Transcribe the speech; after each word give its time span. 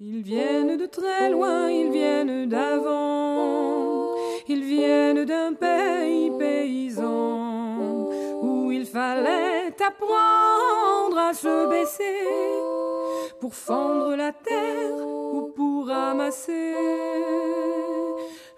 Ils 0.00 0.22
viennent 0.22 0.76
de 0.76 0.86
très 0.86 1.28
loin, 1.28 1.68
ils 1.68 1.90
viennent 1.90 2.48
d'avant, 2.48 4.14
ils 4.46 4.62
viennent 4.62 5.24
d'un 5.24 5.54
pays 5.54 6.30
paysan 6.38 8.08
où 8.40 8.70
il 8.70 8.86
fallait 8.86 9.74
apprendre 9.84 11.18
à 11.18 11.34
se 11.34 11.68
baisser 11.68 12.22
pour 13.40 13.56
fendre 13.56 14.14
la 14.14 14.30
terre 14.30 15.04
ou 15.04 15.50
pour 15.56 15.88
ramasser 15.88 16.76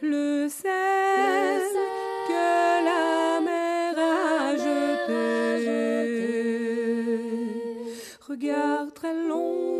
le 0.02 0.46
sel 0.50 1.62
que 2.28 2.84
la 2.84 3.40
mer 3.40 3.98
a 3.98 4.56
jeté. 4.56 5.40
Regard 8.28 8.92
très 8.92 9.14
long 9.14 9.79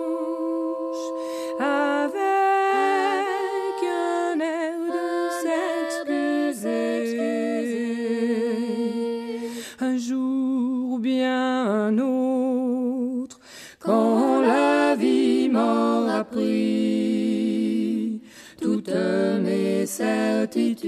Certitudes, 19.91 20.87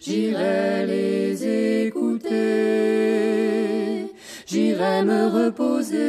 j'irai 0.00 0.86
les 0.86 1.86
écouter, 1.86 2.30
j'irai 4.46 5.02
me 5.04 5.28
reposer 5.28 6.00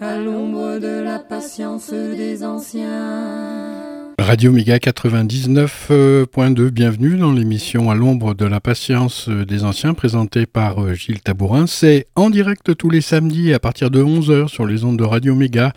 à 0.00 0.16
l'ombre 0.18 0.78
de 0.78 1.02
la 1.02 1.18
patience 1.18 1.90
des 1.92 2.44
anciens. 2.44 3.81
Radio 4.18 4.52
Méga 4.52 4.76
99.2, 4.76 6.70
bienvenue 6.70 7.16
dans 7.16 7.32
l'émission 7.32 7.90
À 7.90 7.94
l'ombre 7.94 8.34
de 8.34 8.44
la 8.44 8.60
patience 8.60 9.28
des 9.28 9.64
anciens 9.64 9.94
présentée 9.94 10.46
par 10.46 10.82
euh, 10.82 10.94
Gilles 10.94 11.20
Tabourin. 11.20 11.66
C'est 11.66 12.06
en 12.14 12.30
direct 12.30 12.76
tous 12.76 12.90
les 12.90 13.00
samedis 13.00 13.54
à 13.54 13.58
partir 13.58 13.90
de 13.90 14.00
11h 14.02 14.48
sur 14.48 14.66
les 14.66 14.84
ondes 14.84 14.98
de 14.98 15.04
Radio 15.04 15.34
Méga, 15.34 15.72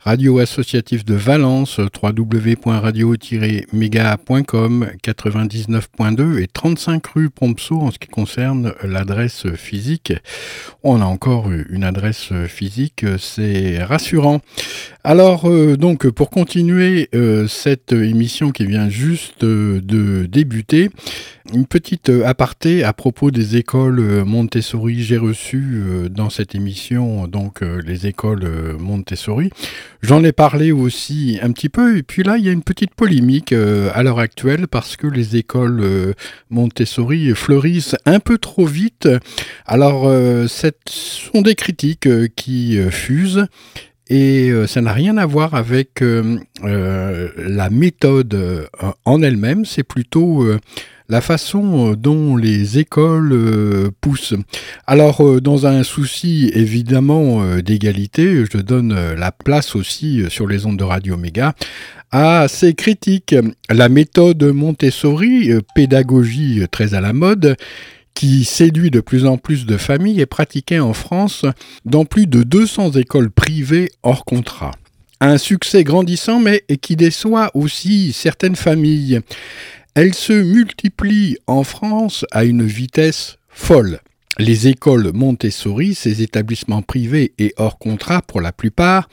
radio 0.00 0.38
associative 0.38 1.04
de 1.04 1.14
Valence, 1.14 1.80
www.radio-méga.com, 2.02 4.90
99.2 5.02 6.38
et 6.38 6.46
35 6.46 7.06
rue 7.06 7.30
Prompso 7.30 7.80
en 7.80 7.90
ce 7.90 7.98
qui 7.98 8.08
concerne 8.08 8.74
l'adresse 8.82 9.46
physique. 9.54 10.12
On 10.82 11.00
a 11.00 11.04
encore 11.04 11.50
une 11.50 11.84
adresse 11.84 12.32
physique, 12.46 13.06
c'est 13.18 13.82
rassurant. 13.82 14.40
Alors, 15.02 15.48
euh, 15.48 15.78
donc, 15.78 16.10
pour 16.10 16.28
continuer 16.28 17.08
euh, 17.14 17.48
cette 17.48 17.92
émission 17.92 18.50
qui 18.50 18.66
vient 18.66 18.90
juste 18.90 19.44
euh, 19.44 19.80
de 19.80 20.26
débuter, 20.26 20.90
une 21.54 21.64
petite 21.64 22.10
aparté 22.10 22.84
à 22.84 22.92
propos 22.92 23.30
des 23.30 23.56
écoles 23.56 24.24
Montessori. 24.24 25.02
J'ai 25.02 25.16
reçu 25.16 25.82
dans 26.08 26.30
cette 26.30 26.54
émission 26.54 27.26
donc 27.26 27.62
les 27.62 28.06
écoles 28.06 28.76
Montessori. 28.78 29.50
J'en 30.00 30.22
ai 30.22 30.30
parlé 30.30 30.70
aussi 30.70 31.40
un 31.42 31.50
petit 31.50 31.68
peu, 31.68 31.96
et 31.96 32.04
puis 32.04 32.22
là, 32.22 32.36
il 32.36 32.44
y 32.44 32.48
a 32.48 32.52
une 32.52 32.62
petite 32.62 32.94
polémique 32.94 33.52
à 33.52 34.00
l'heure 34.04 34.20
actuelle 34.20 34.68
parce 34.68 34.96
que 34.96 35.08
les 35.08 35.34
écoles 35.34 36.14
Montessori 36.50 37.34
fleurissent 37.34 37.96
un 38.04 38.20
peu 38.20 38.38
trop 38.38 38.66
vite. 38.66 39.08
Alors, 39.66 40.04
ce 40.04 40.70
sont 40.86 41.42
des 41.42 41.56
critiques 41.56 42.08
qui 42.36 42.78
fusent. 42.92 43.48
Et 44.10 44.50
euh, 44.50 44.66
ça 44.66 44.80
n'a 44.80 44.92
rien 44.92 45.16
à 45.18 45.24
voir 45.24 45.54
avec 45.54 46.02
euh, 46.02 46.36
euh, 46.64 47.28
la 47.38 47.70
méthode 47.70 48.68
en 49.04 49.22
elle-même, 49.22 49.64
c'est 49.64 49.84
plutôt 49.84 50.44
la 51.08 51.20
façon 51.20 51.94
dont 51.94 52.36
les 52.36 52.78
écoles 52.78 53.90
poussent. 54.00 54.34
Alors, 54.86 55.40
dans 55.40 55.66
un 55.66 55.84
souci 55.84 56.50
évidemment 56.54 57.44
d'égalité, 57.58 58.44
je 58.50 58.58
donne 58.58 58.94
la 59.14 59.32
place 59.32 59.76
aussi 59.76 60.24
sur 60.28 60.46
les 60.46 60.66
ondes 60.66 60.78
de 60.78 60.84
Radio 60.84 61.16
Méga 61.16 61.54
à 62.10 62.46
ces 62.48 62.74
critiques. 62.74 63.34
La 63.68 63.88
méthode 63.88 64.42
Montessori, 64.42 65.50
pédagogie 65.74 66.64
très 66.70 66.94
à 66.94 67.00
la 67.00 67.12
mode, 67.12 67.56
qui 68.14 68.44
séduit 68.44 68.90
de 68.90 69.00
plus 69.00 69.26
en 69.26 69.38
plus 69.38 69.66
de 69.66 69.76
familles 69.76 70.20
est 70.20 70.26
pratiquée 70.26 70.80
en 70.80 70.92
France 70.92 71.44
dans 71.84 72.04
plus 72.04 72.26
de 72.26 72.42
200 72.42 72.92
écoles 72.92 73.30
privées 73.30 73.90
hors 74.02 74.24
contrat. 74.24 74.72
Un 75.20 75.38
succès 75.38 75.84
grandissant 75.84 76.40
mais 76.40 76.64
qui 76.80 76.96
déçoit 76.96 77.50
aussi 77.54 78.12
certaines 78.12 78.56
familles. 78.56 79.20
Elle 79.94 80.14
se 80.14 80.32
multiplie 80.32 81.36
en 81.46 81.64
France 81.64 82.24
à 82.30 82.44
une 82.44 82.64
vitesse 82.64 83.36
folle. 83.48 84.00
Les 84.38 84.68
écoles 84.68 85.10
Montessori, 85.12 85.94
ces 85.94 86.22
établissements 86.22 86.82
privés 86.82 87.34
et 87.38 87.52
hors 87.56 87.78
contrat 87.78 88.22
pour 88.22 88.40
la 88.40 88.52
plupart, 88.52 89.08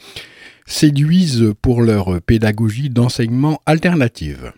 séduisent 0.66 1.54
pour 1.62 1.82
leur 1.82 2.22
pédagogie 2.22 2.90
d'enseignement 2.90 3.62
alternative. 3.66 4.54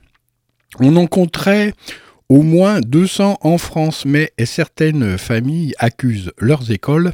On 0.79 0.95
en 0.97 1.07
compterait 1.07 1.73
au 2.29 2.43
moins 2.43 2.79
200 2.79 3.39
en 3.41 3.57
France, 3.57 4.05
mais 4.05 4.31
certaines 4.45 5.17
familles 5.17 5.73
accusent 5.79 6.31
leurs 6.37 6.71
écoles 6.71 7.11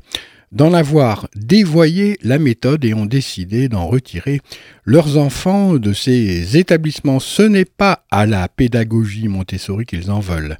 d'en 0.51 0.73
avoir 0.73 1.27
dévoyé 1.35 2.17
la 2.21 2.37
méthode 2.37 2.85
et 2.85 2.93
ont 2.93 3.05
décidé 3.05 3.67
d'en 3.67 3.87
retirer 3.87 4.41
leurs 4.85 5.17
enfants 5.17 5.75
de 5.75 5.93
ces 5.93 6.57
établissements. 6.57 7.19
Ce 7.19 7.41
n'est 7.41 7.65
pas 7.65 8.05
à 8.11 8.25
la 8.25 8.47
pédagogie 8.47 9.27
Montessori 9.27 9.85
qu'ils 9.85 10.11
en 10.11 10.19
veulent, 10.19 10.57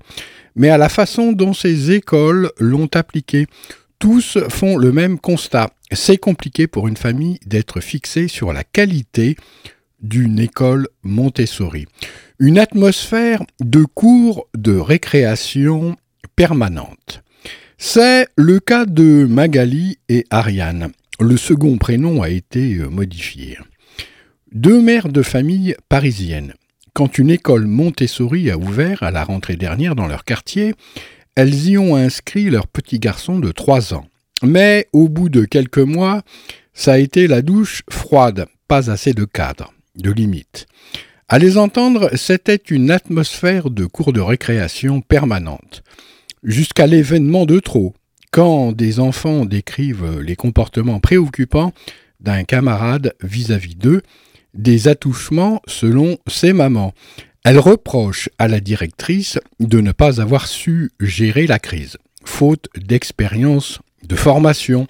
mais 0.55 0.69
à 0.69 0.77
la 0.77 0.89
façon 0.89 1.31
dont 1.31 1.53
ces 1.53 1.91
écoles 1.91 2.51
l'ont 2.59 2.89
appliquée. 2.93 3.47
Tous 3.99 4.37
font 4.49 4.77
le 4.77 4.91
même 4.91 5.19
constat. 5.19 5.69
C'est 5.91 6.17
compliqué 6.17 6.67
pour 6.67 6.87
une 6.87 6.97
famille 6.97 7.39
d'être 7.45 7.79
fixée 7.79 8.27
sur 8.27 8.51
la 8.51 8.63
qualité 8.63 9.37
d'une 10.01 10.39
école 10.39 10.88
Montessori. 11.03 11.85
Une 12.39 12.59
atmosphère 12.59 13.44
de 13.59 13.83
cours 13.83 14.47
de 14.56 14.75
récréation 14.75 15.95
permanente. 16.35 17.23
C'est 17.78 18.28
le 18.38 18.59
cas 18.59 18.85
de 18.85 19.25
Magali 19.29 19.97
et 20.09 20.25
Ariane. 20.29 20.91
Le 21.19 21.38
second 21.38 21.78
prénom 21.78 22.22
a 22.22 22.29
été 22.29 22.75
euh, 22.75 22.89
modifié. 22.89 23.57
Deux 24.51 24.81
mères 24.81 25.09
de 25.09 25.22
famille 25.22 25.75
parisiennes. 25.89 26.53
Quand 26.94 27.17
une 27.17 27.29
école 27.29 27.66
Montessori 27.66 28.50
a 28.50 28.57
ouvert 28.57 29.03
à 29.03 29.11
la 29.11 29.23
rentrée 29.23 29.57
dernière 29.57 29.95
dans 29.95 30.07
leur 30.07 30.23
quartier, 30.23 30.73
elles 31.35 31.67
y 31.67 31.78
ont 31.78 31.95
inscrit 31.95 32.50
leur 32.50 32.67
petit 32.67 33.00
garçon 33.00 33.39
de 33.39 33.51
3 33.51 33.94
ans. 33.94 34.07
Mais 34.44 34.88
au 34.94 35.09
bout 35.09 35.29
de 35.29 35.44
quelques 35.44 35.78
mois, 35.78 36.22
ça 36.73 36.94
a 36.94 36.97
été 36.97 37.28
la 37.28 37.41
douche 37.41 37.84
froide, 37.89 38.47
pas 38.67 38.89
assez 38.89 39.13
de 39.13 39.25
cadre, 39.25 39.73
de 39.95 40.11
limite. 40.11 40.67
À 41.28 41.39
les 41.39 41.57
entendre, 41.57 42.09
c'était 42.16 42.56
une 42.56 42.91
atmosphère 42.91 43.69
de 43.69 43.85
cours 43.85 44.13
de 44.13 44.22
récréation 44.22 45.01
permanente 45.01 45.83
jusqu'à 46.45 46.88
l'événement 46.88 47.45
de 47.45 47.59
trop, 47.59 47.94
quand 48.31 48.72
des 48.72 49.00
enfants 49.00 49.45
décrivent 49.45 50.19
les 50.19 50.35
comportements 50.35 51.00
préoccupants 51.00 51.73
d'un 52.19 52.44
camarade 52.44 53.13
vis-à-vis 53.22 53.75
d'eux, 53.75 54.02
des 54.53 54.87
attouchements 54.87 55.61
selon 55.67 56.17
ses 56.28 56.53
mamans. 56.53 56.93
Elle 57.43 57.59
reproche 57.59 58.29
à 58.40 58.47
la 58.47 58.59
directrice 58.59 59.40
de 59.59 59.81
ne 59.81 59.91
pas 59.91 60.22
avoir 60.22 60.47
su 60.47 60.91
gérer 60.99 61.47
la 61.47 61.59
crise, 61.59 61.97
faute 62.23 62.67
d'expérience, 62.75 63.79
de 64.08 64.16
formation, 64.16 64.87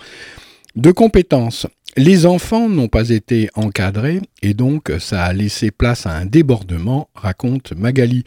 de 0.76 0.92
compétences. 0.92 1.68
Les 1.98 2.26
enfants 2.26 2.68
n'ont 2.68 2.90
pas 2.90 3.10
été 3.10 3.50
encadrés 3.56 4.20
et 4.42 4.54
donc 4.54 4.92
ça 5.00 5.24
a 5.24 5.32
laissé 5.32 5.72
place 5.72 6.06
à 6.06 6.12
un 6.12 6.26
débordement, 6.26 7.08
raconte 7.16 7.72
Magali. 7.72 8.26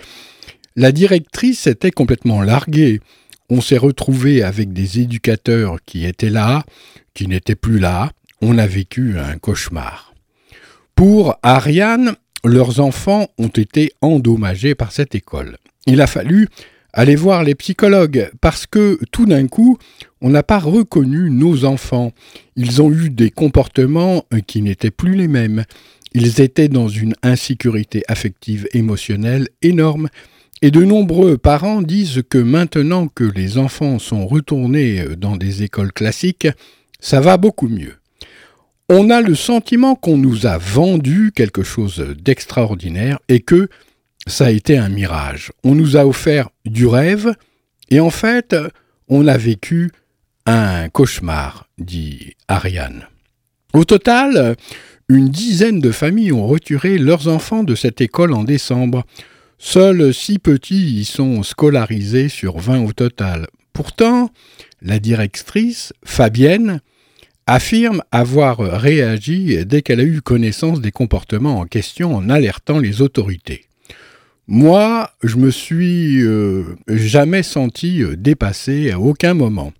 La 0.75 0.91
directrice 0.91 1.67
était 1.67 1.91
complètement 1.91 2.41
larguée. 2.41 3.01
On 3.51 3.61
s'est 3.61 3.77
retrouvé 3.77 4.43
avec 4.43 4.73
des 4.73 5.01
éducateurs 5.01 5.77
qui 5.85 6.07
étaient 6.07 6.31
là, 6.31 6.65
qui 7.13 7.27
n'étaient 7.27 7.57
plus 7.57 7.79
là. 7.79 8.11
On 8.41 8.57
a 8.57 8.67
vécu 8.67 9.19
un 9.19 9.37
cauchemar. 9.37 10.15
Pour 10.95 11.37
Ariane, 11.43 12.15
leurs 12.45 12.81
enfants 12.81 13.29
ont 13.37 13.49
été 13.49 13.93
endommagés 14.01 14.75
par 14.75 14.93
cette 14.93 15.15
école. 15.15 15.59
Il 15.87 16.01
a 16.01 16.07
fallu 16.07 16.49
aller 16.93 17.17
voir 17.17 17.45
les 17.45 17.55
psychologues, 17.55 18.31
parce 18.41 18.67
que 18.67 18.99
tout 19.13 19.27
d'un 19.27 19.47
coup, 19.47 19.79
on 20.21 20.31
n'a 20.31 20.43
pas 20.43 20.59
reconnu 20.59 21.31
nos 21.31 21.65
enfants. 21.65 22.13
Ils 22.61 22.83
ont 22.83 22.93
eu 22.93 23.09
des 23.09 23.31
comportements 23.31 24.25
qui 24.49 24.63
n'étaient 24.63 24.91
plus 24.91 25.15
les 25.15 25.29
mêmes. 25.29 25.63
Ils 26.13 26.41
étaient 26.41 26.67
dans 26.67 26.89
une 26.89 27.15
insécurité 27.23 28.03
affective 28.09 28.67
émotionnelle 28.73 29.49
énorme. 29.63 30.09
Et 30.61 30.73
de 30.73 30.85
nombreux 30.85 31.39
parents 31.39 31.83
disent 31.83 32.25
que 32.29 32.39
maintenant 32.39 33.07
que 33.07 33.23
les 33.23 33.59
enfants 33.59 34.01
sont 34.01 34.27
retournés 34.27 35.05
dans 35.17 35.37
des 35.37 35.63
écoles 35.63 35.93
classiques, 35.93 36.49
ça 36.99 37.21
va 37.21 37.37
beaucoup 37.37 37.69
mieux. 37.69 37.95
On 38.89 39.09
a 39.09 39.21
le 39.21 39.37
sentiment 39.37 39.95
qu'on 39.95 40.19
nous 40.19 40.45
a 40.45 40.59
vendu 40.59 41.31
quelque 41.33 41.63
chose 41.63 42.05
d'extraordinaire 42.21 43.21
et 43.29 43.39
que 43.39 43.69
ça 44.27 44.47
a 44.47 44.51
été 44.51 44.77
un 44.77 44.89
mirage. 44.89 45.53
On 45.63 45.77
nous 45.77 45.97
a 45.97 46.05
offert 46.05 46.49
du 46.65 46.89
rêve 46.89 47.33
et 47.89 48.01
en 48.01 48.11
fait, 48.11 48.57
on 49.07 49.29
a 49.29 49.39
vécu 49.39 49.93
un 50.49 50.89
cauchemar, 50.89 51.69
dit 51.79 52.35
Ariane. 52.49 53.07
Au 53.75 53.85
total, 53.85 54.57
une 55.11 55.29
dizaine 55.29 55.81
de 55.81 55.93
familles 55.93 56.33
ont 56.33 56.47
retiré 56.47 56.97
leurs 56.97 57.29
enfants 57.29 57.65
de 57.65 57.75
cette 57.75 58.01
école 58.01 58.33
en 58.33 58.45
décembre. 58.45 59.05
Seuls 59.59 60.15
six 60.15 60.39
petits 60.39 61.01
y 61.01 61.05
sont 61.05 61.43
scolarisés 61.43 62.31
sur 62.31 62.59
vingt 62.59 62.83
au 62.83 62.93
total. 62.93 63.47
Pourtant, 63.75 64.31
la 64.81 64.99
directrice, 64.99 65.93
Fabienne, 66.03 66.81
affirme 67.47 68.03
avoir 68.11 68.59
réagi 68.59 69.65
dès 69.67 69.83
qu'elle 69.83 70.01
a 70.01 70.05
eu 70.05 70.23
connaissance 70.23 70.81
des 70.81 70.93
comportements 70.93 71.61
en 71.61 71.67
question 71.67 72.15
en 72.17 72.31
alertant 72.31 72.79
les 72.79 73.03
autorités. 73.03 73.67
Moi, 74.47 75.11
je 75.23 75.37
me 75.37 75.51
suis 75.51 76.23
euh, 76.23 76.65
jamais 76.89 77.43
senti 77.43 78.03
euh, 78.03 78.17
dépassé 78.17 78.91
à 78.91 78.99
aucun 78.99 79.35
moment. 79.35 79.75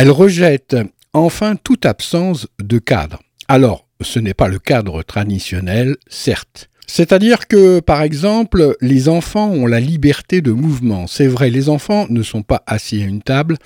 Elle 0.00 0.12
rejette 0.12 0.76
enfin 1.12 1.56
toute 1.56 1.84
absence 1.84 2.46
de 2.62 2.78
cadre. 2.78 3.18
Alors, 3.48 3.88
ce 4.00 4.20
n'est 4.20 4.32
pas 4.32 4.46
le 4.46 4.60
cadre 4.60 5.02
traditionnel, 5.02 5.96
certes. 6.06 6.70
C'est-à-dire 6.86 7.48
que, 7.48 7.80
par 7.80 8.02
exemple, 8.02 8.76
les 8.80 9.08
enfants 9.08 9.50
ont 9.50 9.66
la 9.66 9.80
liberté 9.80 10.40
de 10.40 10.52
mouvement. 10.52 11.08
C'est 11.08 11.26
vrai, 11.26 11.50
les 11.50 11.68
enfants 11.68 12.06
ne 12.10 12.22
sont 12.22 12.44
pas 12.44 12.62
assis 12.68 13.02
à 13.02 13.06
une 13.06 13.22
table, 13.22 13.56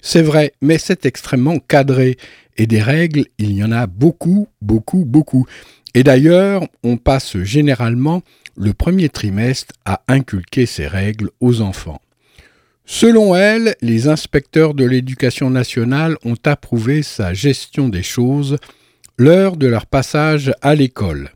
c'est 0.00 0.22
vrai, 0.22 0.54
mais 0.62 0.78
c'est 0.78 1.04
extrêmement 1.04 1.58
cadré. 1.58 2.16
Et 2.56 2.66
des 2.66 2.80
règles, 2.80 3.26
il 3.36 3.52
y 3.52 3.62
en 3.62 3.70
a 3.70 3.86
beaucoup, 3.86 4.48
beaucoup, 4.62 5.04
beaucoup. 5.04 5.44
Et 5.92 6.04
d'ailleurs, 6.04 6.66
on 6.84 6.96
passe 6.96 7.36
généralement 7.42 8.22
le 8.56 8.72
premier 8.72 9.10
trimestre 9.10 9.74
à 9.84 10.00
inculquer 10.08 10.64
ces 10.64 10.86
règles 10.86 11.28
aux 11.40 11.60
enfants. 11.60 12.00
Selon 12.84 13.34
elle, 13.34 13.74
les 13.80 14.08
inspecteurs 14.08 14.74
de 14.74 14.84
l'éducation 14.84 15.50
nationale 15.50 16.16
ont 16.24 16.36
approuvé 16.44 17.02
sa 17.02 17.32
gestion 17.32 17.88
des 17.88 18.02
choses 18.02 18.58
l'heure 19.18 19.56
de 19.56 19.66
leur 19.66 19.86
passage 19.86 20.52
à 20.62 20.74
l'école. 20.74 21.30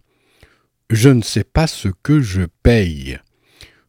Je 0.90 1.08
ne 1.08 1.22
sais 1.22 1.44
pas 1.44 1.66
ce 1.66 1.88
que 2.02 2.20
je 2.20 2.42
paye. 2.62 3.18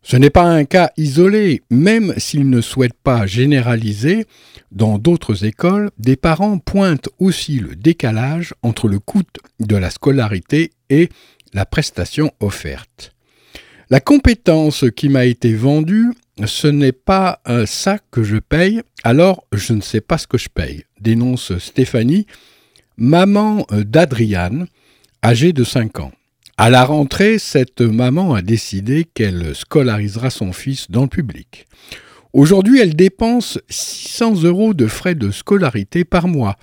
Ce 0.01 0.15
n'est 0.15 0.29
pas 0.29 0.45
un 0.45 0.63
cas 0.63 0.91
isolé, 0.95 1.63
même 1.69 2.13
s'ils 2.17 2.49
ne 2.49 2.61
souhaitent 2.61 2.93
pas 2.93 3.25
généraliser, 3.25 4.25
dans 4.71 4.99
d'autres 4.99 5.43
écoles, 5.43 5.91
des 5.97 6.15
parents 6.15 6.59
pointent 6.59 7.09
aussi 7.19 7.59
le 7.59 7.75
décalage 7.75 8.53
entre 8.61 8.87
le 8.87 8.99
coût 8.99 9.23
de 9.59 9.75
la 9.75 9.89
scolarité 9.89 10.71
et 10.89 11.09
la 11.53 11.65
prestation 11.65 12.31
offerte. 12.39 13.16
La 13.89 14.01
compétence 14.01 14.83
qui 14.97 15.07
m'a 15.07 15.23
été 15.23 15.53
vendue, 15.53 16.11
ce 16.45 16.67
n'est 16.67 16.91
pas 16.91 17.41
ça 17.65 17.99
que 18.11 18.21
je 18.21 18.35
paye, 18.35 18.81
alors 19.05 19.45
je 19.53 19.71
ne 19.71 19.79
sais 19.79 20.01
pas 20.01 20.17
ce 20.17 20.27
que 20.27 20.37
je 20.37 20.49
paye, 20.49 20.83
dénonce 20.99 21.57
Stéphanie, 21.57 22.27
maman 22.97 23.65
d'Adriane, 23.71 24.67
âgée 25.23 25.53
de 25.53 25.63
5 25.63 26.01
ans. 26.01 26.11
À 26.57 26.69
la 26.69 26.83
rentrée, 26.83 27.39
cette 27.39 27.79
maman 27.79 28.33
a 28.33 28.41
décidé 28.41 29.05
qu'elle 29.05 29.55
scolarisera 29.55 30.31
son 30.31 30.51
fils 30.51 30.91
dans 30.91 31.03
le 31.03 31.07
public. 31.07 31.65
Aujourd'hui, 32.33 32.81
elle 32.81 32.93
dépense 32.95 33.57
600 33.69 34.43
euros 34.43 34.73
de 34.73 34.87
frais 34.87 35.15
de 35.15 35.31
scolarité 35.31 36.03
par 36.03 36.27
mois 36.27 36.57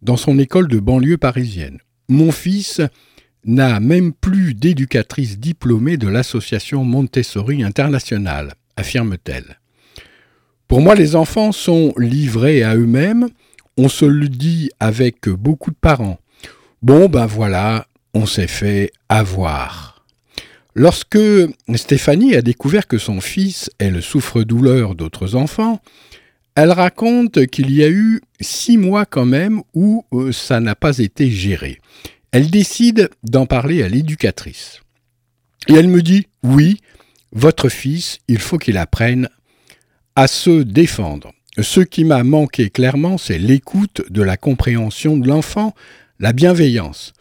dans 0.00 0.16
son 0.16 0.38
école 0.38 0.68
de 0.68 0.78
banlieue 0.78 1.18
parisienne. 1.18 1.80
Mon 2.08 2.32
fils 2.32 2.80
n'a 3.44 3.80
même 3.80 4.12
plus 4.12 4.54
d'éducatrice 4.54 5.38
diplômée 5.38 5.96
de 5.96 6.08
l'association 6.08 6.84
Montessori 6.84 7.62
Internationale, 7.62 8.54
affirme-t-elle. 8.76 9.58
Pour 10.68 10.80
moi, 10.80 10.94
les 10.94 11.16
enfants 11.16 11.52
sont 11.52 11.92
livrés 11.98 12.62
à 12.62 12.76
eux-mêmes, 12.76 13.28
on 13.76 13.88
se 13.88 14.04
le 14.04 14.28
dit 14.28 14.70
avec 14.80 15.28
beaucoup 15.28 15.70
de 15.70 15.76
parents. 15.76 16.18
Bon, 16.82 17.08
ben 17.08 17.26
voilà, 17.26 17.86
on 18.14 18.26
s'est 18.26 18.46
fait 18.46 18.90
avoir. 19.08 20.04
Lorsque 20.74 21.18
Stéphanie 21.74 22.34
a 22.34 22.42
découvert 22.42 22.86
que 22.86 22.98
son 22.98 23.20
fils 23.20 23.70
est 23.78 23.90
le 23.90 24.00
souffre-douleur 24.00 24.94
d'autres 24.94 25.34
enfants, 25.34 25.80
elle 26.54 26.72
raconte 26.72 27.46
qu'il 27.46 27.70
y 27.70 27.82
a 27.82 27.88
eu 27.88 28.20
six 28.40 28.78
mois 28.78 29.06
quand 29.06 29.26
même 29.26 29.62
où 29.74 30.04
euh, 30.12 30.32
ça 30.32 30.60
n'a 30.60 30.74
pas 30.74 30.98
été 30.98 31.30
géré. 31.30 31.78
Elle 32.32 32.50
décide 32.50 33.10
d'en 33.22 33.44
parler 33.44 33.82
à 33.82 33.88
l'éducatrice. 33.88 34.80
Et 35.68 35.74
elle 35.74 35.88
me 35.88 36.00
dit, 36.02 36.26
oui, 36.42 36.80
votre 37.30 37.68
fils, 37.68 38.18
il 38.26 38.38
faut 38.38 38.58
qu'il 38.58 38.78
apprenne 38.78 39.28
à 40.16 40.26
se 40.26 40.62
défendre. 40.62 41.32
Ce 41.60 41.80
qui 41.80 42.04
m'a 42.04 42.24
manqué 42.24 42.70
clairement, 42.70 43.18
c'est 43.18 43.38
l'écoute 43.38 44.02
de 44.08 44.22
la 44.22 44.38
compréhension 44.38 45.18
de 45.18 45.28
l'enfant, 45.28 45.74
la 46.18 46.32
bienveillance. 46.32 47.12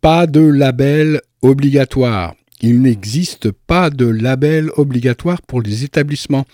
Pas 0.00 0.26
de 0.26 0.40
label 0.40 1.20
obligatoire. 1.40 2.34
Il 2.60 2.82
n'existe 2.82 3.52
pas 3.52 3.90
de 3.90 4.06
label 4.06 4.70
obligatoire 4.76 5.42
pour 5.42 5.62
les 5.62 5.84
établissements. 5.84 6.46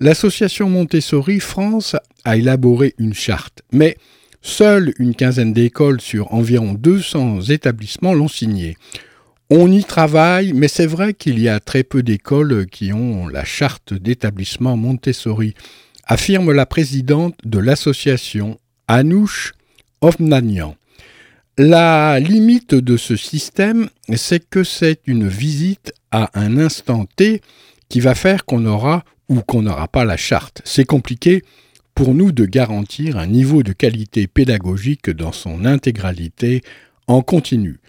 L'association 0.00 0.70
Montessori 0.70 1.40
France 1.40 1.94
a 2.24 2.36
élaboré 2.36 2.94
une 2.98 3.14
charte, 3.14 3.62
mais 3.72 3.98
seule 4.42 4.92
une 4.98 5.14
quinzaine 5.14 5.52
d'écoles 5.52 6.00
sur 6.00 6.32
environ 6.32 6.74
200 6.74 7.42
établissements 7.42 8.14
l'ont 8.14 8.28
signée. 8.28 8.76
On 9.50 9.72
y 9.72 9.82
travaille, 9.82 10.52
mais 10.52 10.68
c'est 10.68 10.86
vrai 10.86 11.14
qu'il 11.14 11.38
y 11.38 11.48
a 11.48 11.58
très 11.58 11.82
peu 11.82 12.02
d'écoles 12.02 12.66
qui 12.66 12.92
ont 12.92 13.28
la 13.28 13.44
charte 13.44 13.94
d'établissement 13.94 14.76
Montessori, 14.76 15.54
affirme 16.04 16.52
la 16.52 16.66
présidente 16.66 17.34
de 17.44 17.58
l'association, 17.58 18.58
Anouche 18.88 19.54
Ovnanian. 20.00 20.76
La 21.56 22.20
limite 22.20 22.74
de 22.74 22.96
ce 22.96 23.16
système, 23.16 23.88
c'est 24.14 24.48
que 24.48 24.64
c'est 24.64 25.00
une 25.06 25.26
visite 25.26 25.92
à 26.10 26.30
un 26.38 26.58
instant 26.58 27.06
T 27.16 27.40
qui 27.88 28.00
va 28.00 28.14
faire 28.14 28.44
qu'on 28.44 28.64
aura 28.66 29.02
ou 29.28 29.40
qu'on 29.40 29.62
n'aura 29.62 29.88
pas 29.88 30.04
la 30.04 30.16
charte. 30.16 30.62
C'est 30.64 30.84
compliqué 30.84 31.42
pour 31.98 32.14
nous 32.14 32.30
de 32.30 32.46
garantir 32.46 33.18
un 33.18 33.26
niveau 33.26 33.64
de 33.64 33.72
qualité 33.72 34.28
pédagogique 34.28 35.10
dans 35.10 35.32
son 35.32 35.64
intégralité 35.64 36.62
en 37.08 37.22
continu. 37.22 37.80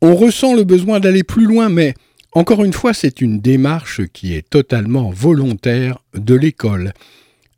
On 0.00 0.16
ressent 0.16 0.54
le 0.54 0.64
besoin 0.64 0.98
d'aller 0.98 1.24
plus 1.24 1.44
loin, 1.44 1.68
mais 1.68 1.92
encore 2.32 2.64
une 2.64 2.72
fois, 2.72 2.94
c'est 2.94 3.20
une 3.20 3.38
démarche 3.38 4.00
qui 4.14 4.32
est 4.32 4.48
totalement 4.48 5.10
volontaire 5.10 5.98
de 6.14 6.34
l'école, 6.34 6.94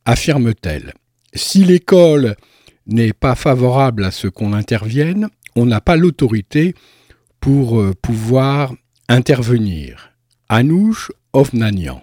affirme-t-elle. 0.04 0.92
Si 1.35 1.62
l'école 1.62 2.35
n'est 2.88 3.12
pas 3.12 3.37
favorable 3.37 4.02
à 4.04 4.11
ce 4.11 4.26
qu'on 4.26 4.54
intervienne, 4.54 5.28
on 5.54 5.66
n'a 5.66 5.80
pas 5.80 5.94
l'autorité 5.94 6.75
pour 7.38 7.80
euh, 7.80 7.92
pouvoir 8.02 8.75
intervenir. 9.09 10.11
Anouche 10.49 11.12
Ovnanian. 11.32 12.02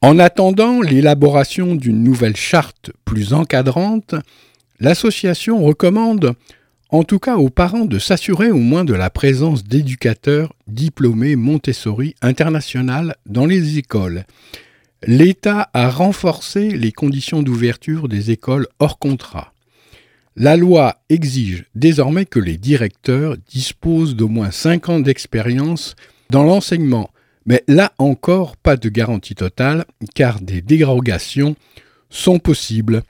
En 0.00 0.20
attendant 0.20 0.80
l'élaboration 0.80 1.74
d'une 1.74 2.04
nouvelle 2.04 2.36
charte 2.36 2.92
plus 3.04 3.32
encadrante, 3.32 4.14
l'association 4.78 5.64
recommande 5.64 6.34
en 6.90 7.02
tout 7.02 7.18
cas 7.18 7.36
aux 7.36 7.50
parents 7.50 7.84
de 7.84 7.98
s'assurer 7.98 8.50
au 8.50 8.58
moins 8.58 8.84
de 8.84 8.94
la 8.94 9.10
présence 9.10 9.64
d'éducateurs 9.64 10.54
diplômés 10.68 11.34
Montessori 11.34 12.14
international 12.22 13.16
dans 13.26 13.44
les 13.44 13.76
écoles. 13.76 14.24
L'État 15.04 15.68
a 15.74 15.90
renforcé 15.90 16.70
les 16.70 16.92
conditions 16.92 17.42
d'ouverture 17.42 18.08
des 18.08 18.30
écoles 18.30 18.68
hors 18.78 18.98
contrat. 18.98 19.52
La 20.36 20.56
loi 20.56 20.96
exige 21.08 21.64
désormais 21.74 22.24
que 22.24 22.38
les 22.38 22.56
directeurs 22.56 23.36
disposent 23.50 24.14
d'au 24.14 24.28
moins 24.28 24.52
5 24.52 24.88
ans 24.88 25.00
d'expérience 25.00 25.96
dans 26.30 26.44
l'enseignement, 26.44 27.10
mais 27.46 27.64
là 27.68 27.92
encore 27.98 28.56
pas 28.56 28.76
de 28.76 28.88
garantie 28.88 29.34
totale 29.34 29.84
car 30.14 30.40
des 30.40 30.60
dérogations 30.60 31.56
sont 32.10 32.38
possibles. 32.38 33.02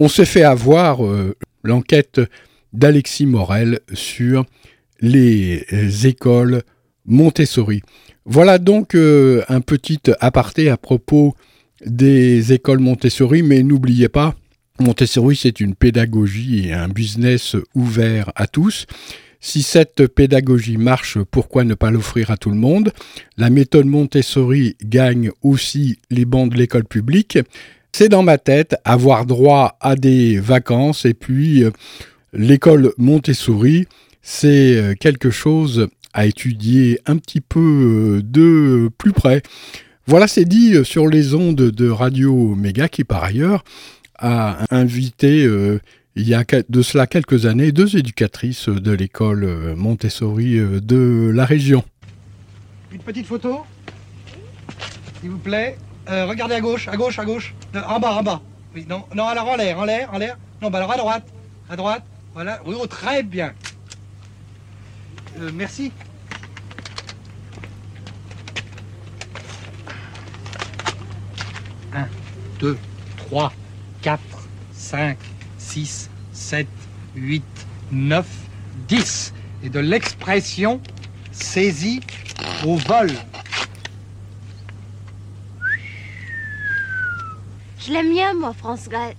On 0.00 0.08
s'est 0.08 0.24
fait 0.24 0.42
avoir 0.42 1.04
euh, 1.04 1.36
l'enquête 1.62 2.20
d'Alexis 2.72 3.26
Morel 3.26 3.80
sur 3.92 4.44
les 5.00 5.66
écoles 6.06 6.62
Montessori. 7.06 7.82
Voilà 8.24 8.58
donc 8.58 8.94
euh, 8.94 9.42
un 9.48 9.60
petit 9.60 10.00
aparté 10.20 10.70
à 10.70 10.76
propos 10.76 11.34
des 11.84 12.52
écoles 12.52 12.78
Montessori, 12.78 13.42
mais 13.42 13.62
n'oubliez 13.62 14.08
pas, 14.08 14.36
Montessori, 14.78 15.36
c'est 15.36 15.60
une 15.60 15.74
pédagogie 15.74 16.68
et 16.68 16.72
un 16.72 16.88
business 16.88 17.56
ouvert 17.74 18.32
à 18.36 18.46
tous. 18.46 18.86
Si 19.44 19.64
cette 19.64 20.06
pédagogie 20.06 20.76
marche, 20.76 21.18
pourquoi 21.32 21.64
ne 21.64 21.74
pas 21.74 21.90
l'offrir 21.90 22.30
à 22.30 22.36
tout 22.36 22.48
le 22.48 22.56
monde? 22.56 22.92
La 23.36 23.50
méthode 23.50 23.86
Montessori 23.86 24.76
gagne 24.84 25.32
aussi 25.42 25.98
les 26.10 26.24
bancs 26.24 26.48
de 26.48 26.56
l'école 26.56 26.84
publique. 26.84 27.40
C'est 27.90 28.08
dans 28.08 28.22
ma 28.22 28.38
tête 28.38 28.76
avoir 28.84 29.26
droit 29.26 29.76
à 29.80 29.96
des 29.96 30.38
vacances 30.38 31.04
et 31.06 31.12
puis 31.12 31.64
euh, 31.64 31.72
l'école 32.32 32.92
Montessori, 32.98 33.88
c'est 34.22 34.76
euh, 34.76 34.94
quelque 34.94 35.30
chose 35.30 35.88
à 36.12 36.24
étudier 36.26 37.00
un 37.06 37.16
petit 37.16 37.40
peu 37.40 37.58
euh, 37.58 38.22
de 38.22 38.90
plus 38.96 39.12
près. 39.12 39.42
Voilà, 40.06 40.28
c'est 40.28 40.44
dit 40.44 40.76
sur 40.84 41.08
les 41.08 41.34
ondes 41.34 41.56
de 41.56 41.88
Radio 41.90 42.54
Méga 42.54 42.88
qui 42.88 43.02
par 43.02 43.24
ailleurs 43.24 43.64
a 44.18 44.64
invité 44.70 45.48
il 46.14 46.28
y 46.28 46.34
a 46.34 46.44
de 46.68 46.82
cela 46.82 47.06
quelques 47.06 47.46
années 47.46 47.72
deux 47.72 47.96
éducatrices 47.96 48.68
de 48.68 48.92
l'école 48.92 49.74
Montessori 49.76 50.58
de 50.58 51.30
la 51.34 51.44
région. 51.44 51.84
Une 52.92 53.00
petite 53.00 53.26
photo, 53.26 53.64
s'il 55.20 55.30
vous 55.30 55.38
plaît. 55.38 55.78
Euh, 56.10 56.26
regardez 56.26 56.54
à 56.54 56.60
gauche, 56.60 56.88
à 56.88 56.96
gauche, 56.96 57.18
à 57.18 57.24
gauche. 57.24 57.54
en 57.74 58.00
bas, 58.00 58.12
en 58.14 58.22
bas. 58.22 58.42
Oui, 58.74 58.84
non, 58.88 59.04
non, 59.14 59.26
alors 59.26 59.48
en 59.48 59.56
l'air, 59.56 59.78
en 59.78 59.84
l'air, 59.84 60.12
en 60.12 60.18
l'air. 60.18 60.36
Non, 60.60 60.70
bah 60.70 60.78
alors 60.78 60.92
à 60.92 60.96
droite, 60.96 61.26
à 61.70 61.76
droite. 61.76 62.04
Voilà. 62.34 62.60
Oui, 62.66 62.74
oh, 62.78 62.86
très 62.86 63.22
bien. 63.22 63.52
Euh, 65.40 65.50
merci. 65.54 65.92
Un, 71.94 72.06
deux, 72.58 72.76
trois, 73.16 73.52
quatre, 74.00 74.48
cinq, 74.72 75.18
six, 75.72 76.10
sept, 76.32 76.68
huit, 77.16 77.44
neuf, 77.90 78.28
dix. 78.88 79.32
Et 79.64 79.70
de 79.70 79.78
l'expression 79.78 80.80
saisie 81.30 82.00
au 82.66 82.76
vol. 82.76 83.10
Je 87.78 87.92
l'aime 87.92 88.12
bien, 88.12 88.34
moi, 88.34 88.52
France 88.52 88.88
Gall. 88.88 89.14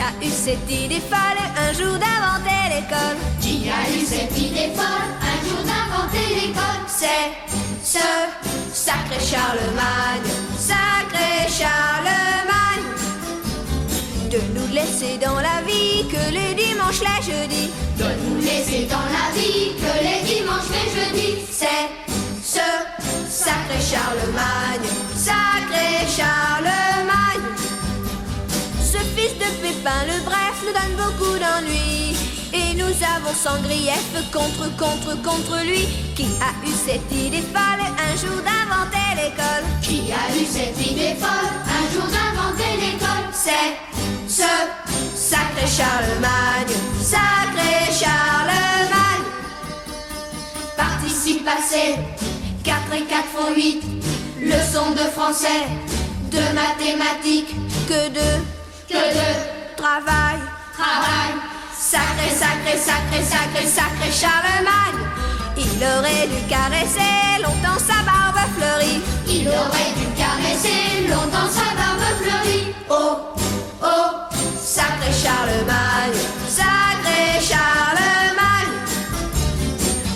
A 0.00 0.24
eu 0.24 0.30
cette 0.30 0.70
idée 0.70 1.00
folle 1.00 1.40
un 1.56 1.72
jour 1.72 1.98
d'inventer 1.98 2.62
l'école? 2.74 3.18
Qui 3.40 3.68
a 3.68 3.88
eu 3.94 4.04
cette 4.04 4.36
idée 4.38 4.72
folle 4.74 5.10
un 5.20 5.38
jour 5.46 5.62
d'inventer 5.70 6.26
l'école? 6.34 6.82
C'est 6.86 7.32
ce 7.84 8.06
sacré 8.72 9.20
Charlemagne, 9.20 10.30
sacré 10.58 11.48
Charlemagne 11.48 12.30
de 14.30 14.38
nous 14.54 14.72
laisser 14.72 15.18
dans 15.18 15.40
la 15.40 15.60
vie 15.66 16.06
que 16.08 16.32
les 16.32 16.54
dimanches, 16.54 17.00
les 17.00 17.22
jeudis. 17.22 17.70
De 17.98 18.04
nous 18.24 18.40
laisser 18.40 18.86
dans 18.86 19.08
la 19.16 19.26
vie 19.34 19.72
que 19.74 19.92
les 20.04 20.34
dimanches, 20.34 20.70
les 20.70 20.88
jeudis. 20.96 21.38
C'est 21.50 21.88
ce 22.42 22.68
sacré 23.28 23.80
Charlemagne, 23.80 24.88
sacré 25.16 26.06
Charlemagne. 26.16 26.89
Fils 29.16 29.34
de 29.34 29.50
Pépin 29.62 30.04
le 30.06 30.24
Bref 30.24 30.56
nous 30.64 30.72
donne 30.72 30.96
beaucoup 30.96 31.38
d'ennuis. 31.38 32.16
Et 32.52 32.74
nous 32.74 32.94
avons 33.16 33.34
sans 33.34 33.60
grief 33.62 34.12
contre, 34.32 34.74
contre, 34.76 35.22
contre 35.22 35.64
lui 35.64 35.86
Qui 36.16 36.26
a 36.40 36.50
eu 36.66 36.72
cette 36.72 37.12
idée 37.12 37.42
folle 37.42 37.86
un 37.96 38.16
jour 38.16 38.42
d'inventer 38.42 39.14
l'école 39.14 39.64
Qui 39.80 40.10
a 40.10 40.34
eu 40.34 40.44
cette 40.44 40.84
idée 40.84 41.14
folle 41.14 41.52
un 41.78 41.94
jour 41.94 42.08
d'inventer 42.08 42.76
l'école 42.80 43.30
C'est 43.32 43.76
ce 44.26 44.42
sacré 45.14 45.66
Charlemagne, 45.66 46.74
sacré 47.00 47.92
Charlemagne. 47.92 49.26
Participe 50.76 51.44
passé, 51.44 51.96
4 52.64 52.76
et 52.94 53.04
4 53.04 53.24
font 53.34 53.54
8. 53.54 53.82
Leçon 54.42 54.90
de 54.92 55.10
français, 55.10 55.66
de 56.30 56.40
mathématiques, 56.54 57.54
que 57.86 58.08
de, 58.08 58.59
que 58.90 59.76
travail, 59.76 60.38
travail. 60.74 61.32
Sacré, 61.72 62.28
sacré, 62.42 62.76
sacré, 62.76 63.22
sacré, 63.22 63.66
sacré 63.66 64.10
Charlemagne. 64.10 65.00
Il 65.56 65.82
aurait 65.84 66.26
dû 66.26 66.40
caresser 66.48 67.42
longtemps 67.42 67.78
sa 67.78 68.02
barbe 68.02 68.40
fleurie. 68.56 69.00
Il 69.28 69.48
aurait 69.48 69.92
dû 69.98 70.06
caresser 70.16 71.08
longtemps 71.08 71.50
sa 71.50 71.68
barbe 71.78 72.06
fleurie. 72.20 72.74
Oh, 72.90 73.18
oh, 73.82 74.10
sacré 74.60 75.12
Charlemagne, 75.12 76.20
sacré 76.48 77.40
Charlemagne. 77.40 78.74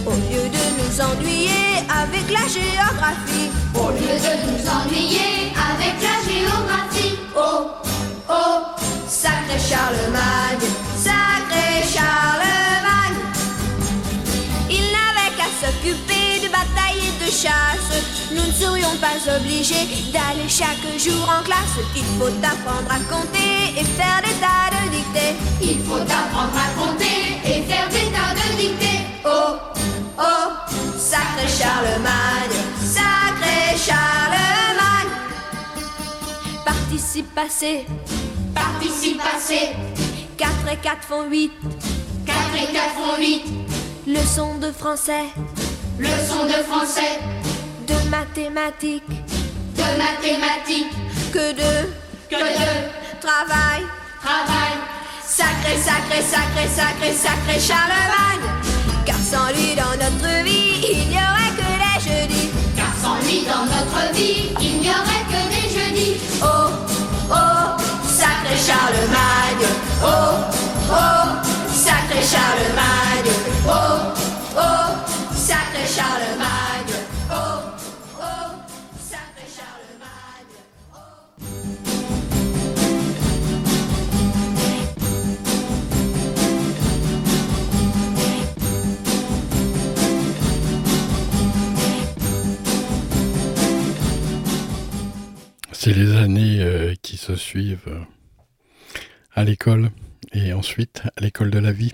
Au 0.07 0.15
lieu 0.29 0.49
de 0.57 0.65
nous 0.79 1.01
ennuyer 1.01 1.87
avec 2.03 2.27
la 2.31 2.47
géographie, 2.49 3.51
au 3.75 3.91
lieu 3.91 4.17
de 4.27 4.35
nous 4.47 4.63
ennuyer 4.69 5.53
avec 5.71 5.95
la 6.03 6.14
sacré 9.25 9.59
Charlemagne, 9.59 10.69
sacré 11.07 11.69
Charlemagne. 11.95 13.21
Il 14.69 14.85
n'avait 14.95 15.33
qu'à 15.39 15.49
s'occuper 15.61 16.45
de 16.45 16.49
bataille 16.53 17.01
et 17.09 17.25
de 17.25 17.31
chasse. 17.31 17.93
Nous 18.35 18.47
ne 18.47 18.53
serions 18.53 18.97
pas 19.01 19.17
obligés 19.37 19.87
d'aller 20.13 20.49
chaque 20.49 20.85
jour 20.99 21.25
en 21.37 21.43
classe. 21.43 21.77
Il 21.97 22.05
faut 22.19 22.37
apprendre 22.53 22.91
à 22.91 23.01
compter 23.13 23.81
et 23.81 23.85
faire 23.99 24.21
des 24.27 24.37
tas 24.45 24.69
de 24.75 24.91
dictées. 24.97 25.35
Il 25.63 25.79
faut 25.87 26.05
apprendre 26.21 26.59
à 26.67 26.69
compter 26.79 27.41
et 27.47 27.63
faire 27.63 27.89
des 27.89 28.09
tas 28.15 28.35
de 28.41 28.47
dictées. 28.61 29.01
Oh, 29.25 29.57
oh, 30.19 30.49
sacré 30.99 31.49
Charlemagne, 31.49 32.59
sacré 32.97 33.79
Charlemagne. 33.87 35.13
Participe 36.67 37.35
passé, 37.35 37.87
participe 38.55 39.19
passé. 39.19 39.71
4 40.37 40.51
et 40.73 40.77
4 40.77 41.03
font 41.03 41.29
8. 41.29 41.53
4 42.27 42.39
et 42.57 42.73
4 42.73 42.91
font 42.95 43.19
8. 43.19 43.43
Leçon 44.07 44.59
de 44.59 44.71
français. 44.71 45.25
Leçon 45.99 46.45
de 46.47 46.63
français. 46.65 47.19
De 47.87 48.09
mathématiques. 48.11 49.09
De 49.77 49.83
mathématiques. 49.99 50.93
Que 51.33 51.53
de. 51.53 51.89
Que 52.31 52.37
de. 52.37 53.21
Travail. 53.21 53.83
Travail. 54.21 54.75
Sacré, 55.27 55.77
sacré, 55.77 56.23
sacré, 56.23 56.69
sacré, 56.69 57.13
sacré 57.13 57.61
Charlemagne. 57.61 58.47
Car 59.07 59.17
sans 59.17 59.49
lui 59.49 59.75
dans 59.75 59.97
notre 59.97 60.45
vie, 60.45 60.81
il 60.93 61.09
n'y 61.09 61.17
aurait 61.17 61.55
que 61.57 61.69
les 61.83 62.01
jeudis. 62.01 62.51
Car 62.77 62.93
sans 63.03 63.17
lui 63.27 63.43
dans 63.45 63.65
notre 63.65 64.15
vie, 64.15 64.51
il 64.61 64.81
n'y 64.81 64.89
aurait 64.89 65.25
que 65.29 65.41
des 65.55 65.69
jeudis. 65.75 66.17
Oh, 66.43 66.64
sacré 68.45 68.57
Charlemagne. 68.57 69.67
Oh, 70.03 70.09
oh, 70.91 71.27
sacré 71.73 72.21
Charlemagne. 72.23 73.33
Oh, 73.67 74.13
oh, 74.57 75.35
sacré 75.35 75.87
Charlemagne. 75.87 76.95
Oh, 77.31 77.35
oh, 78.21 78.51
sacré 78.99 79.47
Charlemagne. 79.49 80.53
C'est 95.73 95.93
les 95.93 96.17
années 96.17 96.61
euh, 96.61 96.95
qui 97.03 97.17
se 97.17 97.37
suivent 97.37 98.07
à 99.35 99.45
l'école 99.45 99.91
et 100.33 100.53
ensuite 100.53 101.03
à 101.17 101.21
l'école 101.21 101.51
de 101.51 101.59
la 101.59 101.73
vie. 101.73 101.93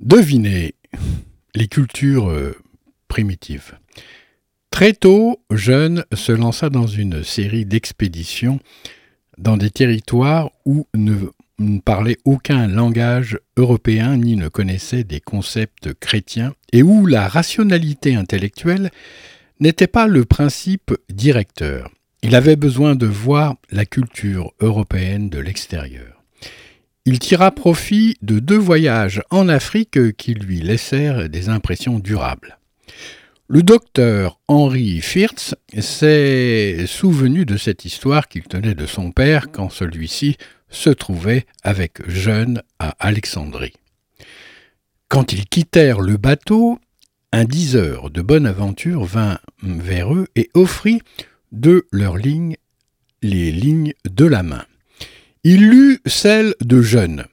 Devinez 0.00 0.74
les 1.54 1.68
cultures 1.68 2.28
euh, 2.28 2.54
primitives. 3.08 3.78
Très 4.70 4.92
tôt, 4.92 5.40
Jeune 5.50 6.04
se 6.12 6.32
lança 6.32 6.68
dans 6.68 6.86
une 6.86 7.24
série 7.24 7.64
d'expéditions 7.64 8.60
dans 9.38 9.56
des 9.56 9.70
territoires 9.70 10.50
où 10.64 10.86
ne, 10.94 11.14
ne 11.58 11.80
parlait 11.80 12.18
aucun 12.24 12.66
langage 12.66 13.38
européen 13.56 14.16
ni 14.16 14.36
ne 14.36 14.48
connaissait 14.48 15.04
des 15.04 15.20
concepts 15.20 15.94
chrétiens 15.94 16.54
et 16.72 16.82
où 16.82 17.06
la 17.06 17.28
rationalité 17.28 18.14
intellectuelle 18.14 18.90
n'était 19.60 19.86
pas 19.86 20.06
le 20.06 20.24
principe 20.24 20.94
directeur. 21.08 21.90
Il 22.22 22.34
avait 22.34 22.56
besoin 22.56 22.94
de 22.94 23.06
voir 23.06 23.54
la 23.70 23.84
culture 23.84 24.52
européenne 24.60 25.28
de 25.28 25.38
l'extérieur. 25.38 26.24
il 27.08 27.20
tira 27.20 27.52
profit 27.52 28.16
de 28.22 28.40
deux 28.40 28.58
voyages 28.58 29.22
en 29.30 29.48
Afrique 29.48 30.16
qui 30.16 30.34
lui 30.34 30.60
laissèrent 30.60 31.28
des 31.28 31.48
impressions 31.48 32.00
durables. 32.00 32.58
Le 33.48 33.62
docteur 33.62 34.40
Henri 34.48 35.00
Firtz 35.00 35.54
s'est 35.78 36.84
souvenu 36.88 37.44
de 37.44 37.56
cette 37.56 37.84
histoire 37.84 38.26
qu'il 38.26 38.42
tenait 38.42 38.74
de 38.74 38.86
son 38.86 39.12
père 39.12 39.52
quand 39.52 39.70
celui-ci 39.70 40.36
se 40.68 40.90
trouvait 40.90 41.46
avec 41.62 42.08
Jeune 42.08 42.60
à 42.80 42.96
Alexandrie. 42.98 43.74
Quand 45.08 45.32
ils 45.32 45.46
quittèrent 45.46 46.00
le 46.00 46.16
bateau, 46.16 46.80
un 47.30 47.44
diseur 47.44 48.10
de 48.10 48.20
bonne 48.20 48.46
aventure 48.46 49.04
vint 49.04 49.38
vers 49.62 50.12
eux 50.12 50.26
et 50.34 50.50
offrit 50.54 51.00
de 51.56 51.86
leurs 51.90 52.18
lignes 52.18 52.56
les 53.22 53.50
lignes 53.50 53.94
de 54.08 54.26
la 54.26 54.42
main. 54.42 54.66
Il 55.42 55.68
lut 55.68 56.00
celle 56.06 56.54
de 56.60 56.82
Jeune. 56.82 57.24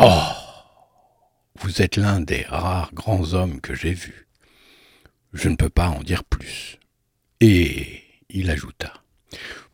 Oh 0.00 0.22
Vous 1.60 1.80
êtes 1.80 1.96
l'un 1.96 2.20
des 2.20 2.42
rares 2.42 2.92
grands 2.92 3.32
hommes 3.32 3.60
que 3.60 3.74
j'ai 3.74 3.94
vus. 3.94 4.26
Je 5.32 5.48
ne 5.48 5.56
peux 5.56 5.70
pas 5.70 5.88
en 5.88 6.02
dire 6.02 6.24
plus. 6.24 6.78
Et 7.40 8.02
il 8.28 8.50
ajouta. 8.50 8.92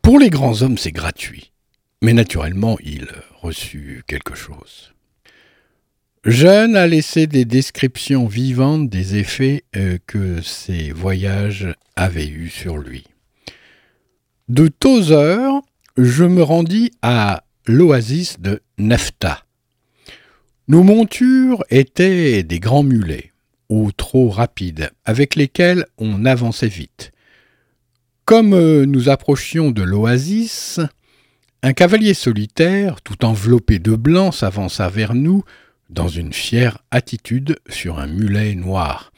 Pour 0.01 0.19
les 0.19 0.29
grands 0.29 0.61
hommes, 0.61 0.77
c'est 0.77 0.91
gratuit. 0.91 1.51
Mais 2.01 2.13
naturellement, 2.13 2.77
il 2.83 3.07
reçut 3.41 4.03
quelque 4.07 4.35
chose. 4.35 4.93
Jeune 6.23 6.75
a 6.75 6.87
laissé 6.87 7.27
des 7.27 7.45
descriptions 7.45 8.27
vivantes 8.27 8.89
des 8.89 9.17
effets 9.17 9.63
euh, 9.75 9.97
que 10.07 10.41
ses 10.41 10.91
voyages 10.91 11.73
avaient 11.95 12.27
eus 12.27 12.49
sur 12.49 12.77
lui. 12.77 13.05
De 14.49 14.69
Tozer, 14.69 15.59
je 15.97 16.23
me 16.23 16.41
rendis 16.41 16.91
à 17.01 17.43
l'oasis 17.65 18.39
de 18.39 18.61
Nefta. 18.77 19.43
Nos 20.69 20.83
montures 20.83 21.65
étaient 21.69 22.43
des 22.43 22.61
grands 22.61 22.83
mulets 22.83 23.33
ou 23.67 23.91
trop 23.91 24.29
rapides, 24.29 24.91
avec 25.03 25.35
lesquels 25.35 25.85
on 25.97 26.23
avançait 26.23 26.69
vite. 26.69 27.11
Comme 28.23 28.53
euh, 28.53 28.85
nous 28.85 29.09
approchions 29.09 29.71
de 29.71 29.81
l'oasis, 29.81 30.79
un 31.61 31.73
cavalier 31.73 32.13
solitaire, 32.13 33.01
tout 33.01 33.25
enveloppé 33.25 33.79
de 33.79 33.97
blanc, 33.97 34.31
s'avança 34.31 34.87
vers 34.87 35.13
nous 35.13 35.43
dans 35.89 36.07
une 36.07 36.31
fière 36.31 36.77
attitude 36.89 37.57
sur 37.67 37.99
un 37.99 38.07
mulet 38.07 38.55
noir, 38.55 39.11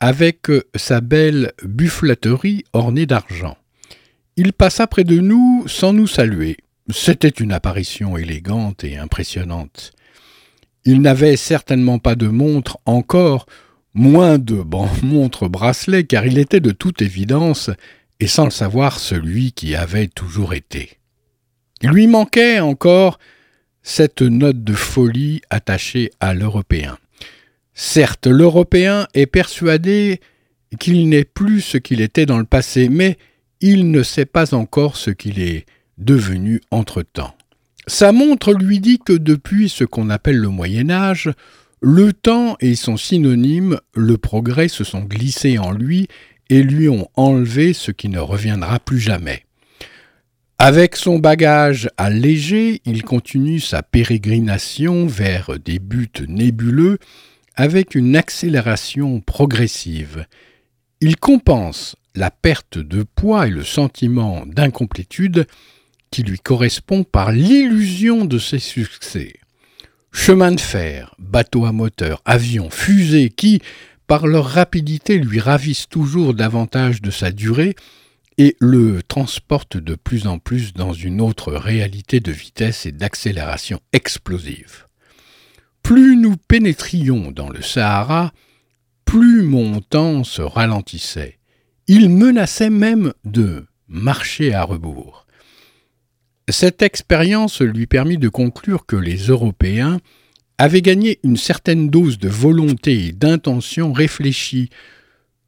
avec 0.00 0.48
euh, 0.48 0.64
sa 0.76 1.02
belle 1.02 1.52
buffleterie 1.62 2.64
ornée 2.72 3.04
d'argent. 3.04 3.58
Il 4.38 4.52
passa 4.52 4.86
près 4.86 5.04
de 5.04 5.18
nous 5.18 5.64
sans 5.66 5.94
nous 5.94 6.06
saluer. 6.06 6.58
C'était 6.90 7.28
une 7.28 7.52
apparition 7.52 8.18
élégante 8.18 8.84
et 8.84 8.98
impressionnante. 8.98 9.92
Il 10.84 11.00
n'avait 11.00 11.36
certainement 11.36 11.98
pas 11.98 12.16
de 12.16 12.28
montre 12.28 12.78
encore, 12.84 13.46
moins 13.94 14.38
de 14.38 14.62
montre 15.02 15.48
bracelet, 15.48 16.04
car 16.04 16.26
il 16.26 16.36
était 16.36 16.60
de 16.60 16.70
toute 16.70 17.00
évidence, 17.00 17.70
et 18.20 18.26
sans 18.26 18.44
le 18.44 18.50
savoir, 18.50 19.00
celui 19.00 19.52
qui 19.52 19.74
avait 19.74 20.08
toujours 20.08 20.52
été. 20.52 20.98
Il 21.80 21.90
lui 21.90 22.06
manquait 22.06 22.60
encore 22.60 23.18
cette 23.82 24.22
note 24.22 24.62
de 24.62 24.74
folie 24.74 25.40
attachée 25.48 26.10
à 26.20 26.34
l'Européen. 26.34 26.98
Certes, 27.72 28.26
l'Européen 28.26 29.06
est 29.14 29.26
persuadé 29.26 30.20
qu'il 30.78 31.08
n'est 31.08 31.24
plus 31.24 31.62
ce 31.62 31.78
qu'il 31.78 32.00
était 32.00 32.26
dans 32.26 32.38
le 32.38 32.44
passé, 32.44 32.88
mais 32.90 33.16
il 33.60 33.90
ne 33.90 34.02
sait 34.02 34.26
pas 34.26 34.54
encore 34.54 34.96
ce 34.96 35.10
qu'il 35.10 35.40
est 35.40 35.66
devenu 35.98 36.60
entre-temps. 36.70 37.34
Sa 37.86 38.12
montre 38.12 38.52
lui 38.52 38.80
dit 38.80 38.98
que 38.98 39.12
depuis 39.12 39.68
ce 39.68 39.84
qu'on 39.84 40.10
appelle 40.10 40.38
le 40.38 40.48
Moyen 40.48 40.90
Âge, 40.90 41.30
le 41.80 42.12
temps 42.12 42.56
et 42.60 42.74
son 42.74 42.96
synonyme, 42.96 43.78
le 43.94 44.18
progrès, 44.18 44.68
se 44.68 44.82
sont 44.82 45.02
glissés 45.02 45.58
en 45.58 45.70
lui 45.70 46.08
et 46.50 46.62
lui 46.62 46.88
ont 46.88 47.08
enlevé 47.14 47.72
ce 47.72 47.90
qui 47.90 48.08
ne 48.08 48.18
reviendra 48.18 48.80
plus 48.80 48.98
jamais. 48.98 49.44
Avec 50.58 50.96
son 50.96 51.18
bagage 51.18 51.90
allégé, 51.98 52.80
il 52.86 53.02
continue 53.02 53.60
sa 53.60 53.82
pérégrination 53.82 55.06
vers 55.06 55.58
des 55.62 55.78
buts 55.78 56.08
nébuleux 56.26 56.98
avec 57.56 57.94
une 57.94 58.16
accélération 58.16 59.20
progressive. 59.20 60.24
Il 61.00 61.16
compense 61.18 61.96
la 62.16 62.30
perte 62.30 62.78
de 62.78 63.02
poids 63.02 63.46
et 63.46 63.50
le 63.50 63.64
sentiment 63.64 64.44
d'incomplétude 64.46 65.46
qui 66.10 66.22
lui 66.22 66.38
correspond 66.38 67.04
par 67.04 67.32
l'illusion 67.32 68.24
de 68.24 68.38
ses 68.38 68.58
succès. 68.58 69.34
Chemin 70.12 70.52
de 70.52 70.60
fer, 70.60 71.14
bateaux 71.18 71.66
à 71.66 71.72
moteur, 71.72 72.22
avions, 72.24 72.70
fusées 72.70 73.28
qui, 73.28 73.60
par 74.06 74.26
leur 74.26 74.46
rapidité, 74.46 75.18
lui 75.18 75.40
ravissent 75.40 75.88
toujours 75.88 76.32
davantage 76.32 77.02
de 77.02 77.10
sa 77.10 77.30
durée 77.32 77.74
et 78.38 78.56
le 78.60 79.02
transportent 79.02 79.76
de 79.76 79.94
plus 79.94 80.26
en 80.26 80.38
plus 80.38 80.72
dans 80.72 80.92
une 80.92 81.20
autre 81.20 81.52
réalité 81.52 82.20
de 82.20 82.32
vitesse 82.32 82.86
et 82.86 82.92
d'accélération 82.92 83.80
explosive. 83.92 84.86
Plus 85.82 86.16
nous 86.16 86.36
pénétrions 86.36 87.30
dans 87.30 87.48
le 87.48 87.62
Sahara, 87.62 88.32
plus 89.04 89.42
mon 89.42 89.80
temps 89.80 90.24
se 90.24 90.42
ralentissait. 90.42 91.35
Il 91.88 92.08
menaçait 92.10 92.70
même 92.70 93.12
de 93.24 93.66
marcher 93.88 94.52
à 94.54 94.64
rebours. 94.64 95.26
Cette 96.48 96.82
expérience 96.82 97.60
lui 97.60 97.86
permit 97.86 98.18
de 98.18 98.28
conclure 98.28 98.86
que 98.86 98.96
les 98.96 99.16
Européens 99.16 99.98
avaient 100.58 100.82
gagné 100.82 101.20
une 101.22 101.36
certaine 101.36 101.90
dose 101.90 102.18
de 102.18 102.28
volonté 102.28 103.06
et 103.06 103.12
d'intention 103.12 103.92
réfléchie. 103.92 104.70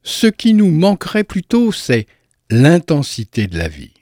Ce 0.03 0.27
qui 0.27 0.53
nous 0.53 0.71
manquerait 0.71 1.23
plutôt, 1.23 1.71
c'est 1.71 2.05
l'intensité 2.49 3.47
de 3.47 3.57
la 3.57 3.67
vie. 3.67 3.93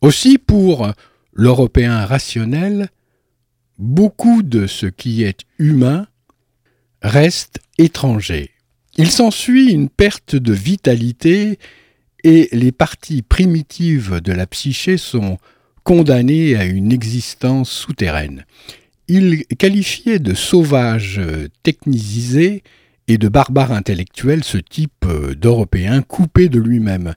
Aussi, 0.00 0.38
pour 0.38 0.92
l'Européen 1.32 2.06
rationnel, 2.06 2.88
beaucoup 3.78 4.42
de 4.42 4.66
ce 4.66 4.86
qui 4.86 5.22
est 5.22 5.40
humain 5.58 6.06
reste 7.02 7.60
étranger. 7.78 8.51
Il 8.98 9.10
s'ensuit 9.10 9.72
une 9.72 9.88
perte 9.88 10.36
de 10.36 10.52
vitalité 10.52 11.58
et 12.24 12.48
les 12.52 12.72
parties 12.72 13.22
primitives 13.22 14.20
de 14.20 14.32
la 14.32 14.46
psyché 14.46 14.96
sont 14.96 15.38
condamné 15.82 16.56
à 16.56 16.64
une 16.64 16.92
existence 16.92 17.70
souterraine. 17.70 18.44
Il 19.08 19.44
qualifiait 19.58 20.18
de 20.18 20.34
sauvage 20.34 21.20
technicisé 21.62 22.62
et 23.08 23.18
de 23.18 23.28
barbare 23.28 23.72
intellectuel 23.72 24.44
ce 24.44 24.58
type 24.58 25.06
d'Européen 25.36 26.02
coupé 26.02 26.48
de 26.48 26.60
lui-même. 26.60 27.14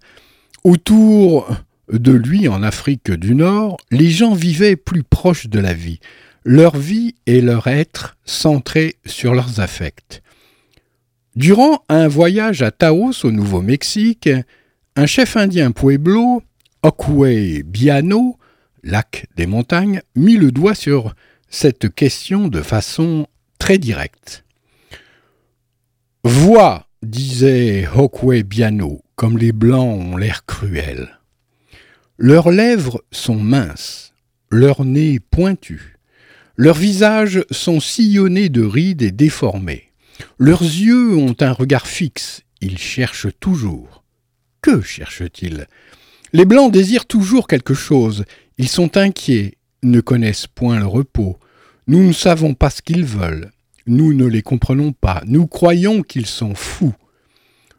Autour 0.63 1.55
de 1.91 2.11
lui, 2.11 2.47
en 2.47 2.63
Afrique 2.63 3.11
du 3.11 3.35
Nord, 3.35 3.77
les 3.91 4.09
gens 4.09 4.33
vivaient 4.33 4.75
plus 4.75 5.03
proches 5.03 5.47
de 5.47 5.59
la 5.59 5.73
vie, 5.73 5.99
leur 6.43 6.75
vie 6.75 7.15
et 7.27 7.41
leur 7.41 7.67
être 7.67 8.17
centrés 8.25 8.95
sur 9.05 9.35
leurs 9.35 9.59
affects. 9.59 10.23
Durant 11.36 11.84
un 11.89 12.08
voyage 12.08 12.62
à 12.62 12.71
Taos 12.71 13.26
au 13.26 13.32
Nouveau-Mexique, 13.32 14.30
un 14.95 15.06
chef 15.06 15.36
indien 15.36 15.71
pueblo, 15.71 16.41
Okwe 16.82 17.62
Biano, 17.63 18.38
lac 18.84 19.26
des 19.36 19.45
montagnes, 19.45 20.02
mit 20.15 20.38
le 20.38 20.52
doigt 20.52 20.76
sur 20.76 21.13
cette 21.50 21.93
question 21.93 22.48
de 22.48 22.62
façon 22.62 23.28
très 23.60 23.78
directe. 23.78 24.45
Vois, 26.24 26.88
disait 27.04 27.86
Hawkway 27.86 28.43
Biano, 28.43 29.02
comme 29.15 29.38
les 29.38 29.52
Blancs 29.52 30.00
ont 30.02 30.17
l'air 30.17 30.45
cruels. 30.45 31.19
Leurs 32.17 32.50
lèvres 32.50 33.04
sont 33.12 33.36
minces, 33.36 34.13
leurs 34.50 34.86
nez 34.86 35.19
pointus, 35.19 35.98
leurs 36.56 36.78
visages 36.78 37.43
sont 37.52 37.82
sillonnés 37.82 38.50
de 38.50 38.63
rides 38.63 39.02
et 39.02 39.12
déformés. 39.12 39.85
Leurs 40.38 40.63
yeux 40.63 41.15
ont 41.15 41.36
un 41.39 41.51
regard 41.51 41.88
fixe, 41.88 42.41
ils 42.62 42.78
cherchent 42.78 43.28
toujours. 43.39 44.04
Que 44.62 44.82
cherchent-ils? 44.82 45.67
Les 46.34 46.45
Blancs 46.45 46.71
désirent 46.71 47.06
toujours 47.06 47.47
quelque 47.47 47.73
chose, 47.73 48.25
ils 48.58 48.67
sont 48.67 48.97
inquiets, 48.97 49.58
ne 49.84 50.01
connaissent 50.01 50.47
point 50.47 50.80
le 50.80 50.88
repos. 50.88 51.38
Nous 51.88 52.04
ne 52.04 52.13
savons 52.13 52.54
pas 52.54 52.69
ce 52.69 52.82
qu'ils 52.82 53.06
veulent. 53.06 53.51
Nous 53.88 54.13
ne 54.13 54.25
les 54.25 54.41
comprenons 54.41 54.91
pas. 54.91 55.21
Nous 55.28 55.45
croyons 55.45 56.01
qu'ils 56.01 56.25
sont 56.25 56.56
fous. 56.56 56.95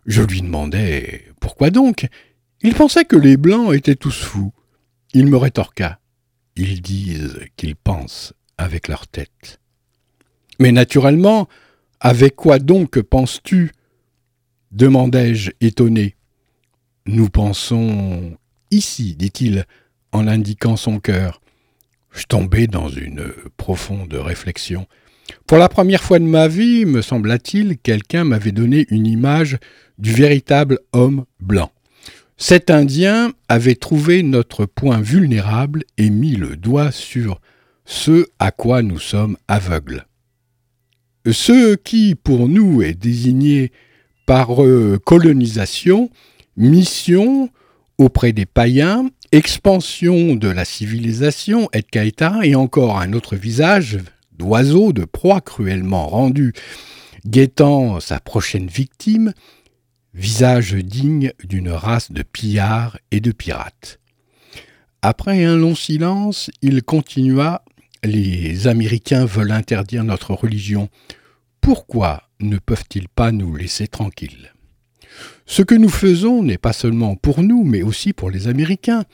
Je 0.07 0.23
lui 0.23 0.41
demandais 0.41 1.25
pourquoi 1.41 1.71
donc? 1.71 2.07
Il 2.63 2.75
pensait 2.75 3.05
que 3.05 3.17
les 3.17 3.37
Blancs 3.37 3.75
étaient 3.75 3.97
tous 3.97 4.17
fous. 4.17 4.53
Il 5.13 5.27
me 5.27 5.37
rétorqua. 5.37 5.99
Ils 6.55 6.81
disent 6.81 7.41
qu'ils 7.57 7.77
pensent 7.77 8.33
avec 8.57 8.89
leur 8.89 9.09
tête. 9.09 9.61
Mais 10.59 10.73
naturellement, 10.73 11.49
avec 12.01 12.37
quoi 12.37 12.59
donc 12.59 13.01
penses-tu 13.01 13.73
demandai-je 14.73 15.53
étonné. 15.61 16.17
Nous 17.07 17.29
pensons 17.29 18.37
ici, 18.71 19.15
dit-il, 19.17 19.65
en 20.13 20.27
indiquant 20.27 20.77
son 20.77 20.99
cœur. 20.99 21.41
Je 22.11 22.25
tombais 22.25 22.67
dans 22.67 22.89
une 22.89 23.33
profonde 23.57 24.15
réflexion. 24.15 24.87
Pour 25.47 25.59
la 25.59 25.69
première 25.69 26.03
fois 26.03 26.19
de 26.19 26.25
ma 26.25 26.49
vie, 26.49 26.85
me 26.85 27.03
sembla-t-il, 27.03 27.79
quelqu'un 27.79 28.25
m'avait 28.25 28.53
donné 28.53 28.87
une 28.91 29.07
image 29.07 29.59
du 29.99 30.13
véritable 30.13 30.79
homme 30.93 31.25
blanc. 31.41 31.71
Cet 32.37 32.71
Indien 32.71 33.33
avait 33.49 33.75
trouvé 33.75 34.23
notre 34.23 34.67
point 34.67 35.01
vulnérable 35.01 35.85
et 35.97 36.11
mis 36.11 36.37
le 36.37 36.57
doigt 36.57 36.91
sur 36.91 37.41
ce 37.87 38.27
à 38.39 38.51
quoi 38.51 38.83
nous 38.83 38.99
sommes 38.99 39.37
aveugles. 39.49 40.07
Ce 41.31 41.75
qui, 41.75 42.15
pour 42.15 42.49
nous, 42.49 42.83
est 42.83 42.95
désigné 42.95 43.73
par 44.27 44.63
euh, 44.63 45.01
colonisation, 45.05 46.11
mission 46.57 47.51
auprès 47.99 48.33
des 48.33 48.47
païens, 48.47 49.09
expansion 49.33 50.35
de 50.35 50.49
la 50.49 50.65
civilisation, 50.65 51.69
etc., 51.73 52.31
et 52.45 52.55
encore 52.55 53.01
un 53.01 53.13
autre 53.13 53.37
visage 53.37 53.99
d'oiseau, 54.39 54.93
de 54.93 55.05
proie 55.05 55.41
cruellement 55.41 56.07
rendu, 56.07 56.53
guettant 57.27 58.01
sa 58.01 58.21
prochaine 58.21 58.69
victime, 58.69 59.33
visage 60.15 60.75
digne 60.75 61.33
d'une 61.45 61.71
race 61.71 62.13
de 62.13 62.23
pillards 62.23 62.99
et 63.11 63.21
de 63.21 63.33
pirates. 63.33 63.99
Après 65.03 65.45
un 65.45 65.57
long 65.57 65.75
silence, 65.75 66.51
il 66.63 66.83
continua 66.83 67.63
Les 68.07 68.69
Américains 68.69 69.25
veulent 69.25 69.51
interdire 69.51 70.05
notre 70.05 70.33
religion. 70.33 70.89
Pourquoi 71.61 72.23
ne 72.39 72.57
peuvent-ils 72.59 73.09
pas 73.09 73.33
nous 73.33 73.57
laisser 73.57 73.89
tranquilles? 73.89 74.53
Ce 75.45 75.63
que 75.63 75.75
nous 75.75 75.89
faisons 75.89 76.45
n'est 76.45 76.57
pas 76.57 76.73
seulement 76.73 77.17
pour 77.17 77.43
nous, 77.43 77.65
mais 77.65 77.83
aussi 77.83 78.13
pour 78.13 78.31
les 78.31 78.47
Américains, 78.47 79.05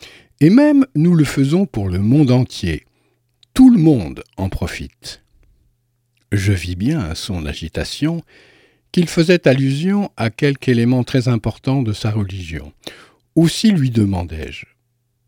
et 0.40 0.50
même 0.50 0.84
nous 0.94 1.14
le 1.14 1.24
faisons 1.24 1.64
pour 1.64 1.88
le 1.88 2.00
monde 2.00 2.30
entier. 2.30 2.84
Tout 3.54 3.70
le 3.70 3.78
monde 3.78 4.24
en 4.36 4.50
profite. 4.50 5.22
Je 6.30 6.52
vis 6.52 6.76
bien 6.76 7.00
à 7.00 7.14
son 7.14 7.46
agitation 7.46 8.22
qu'il 8.92 9.08
faisait 9.08 9.48
allusion 9.48 10.10
à 10.18 10.28
quelque 10.28 10.68
élément 10.68 11.02
très 11.02 11.28
important 11.28 11.80
de 11.82 11.94
sa 11.94 12.10
religion. 12.10 12.74
Aussi 13.36 13.70
lui 13.70 13.90
demandai-je 13.90 14.66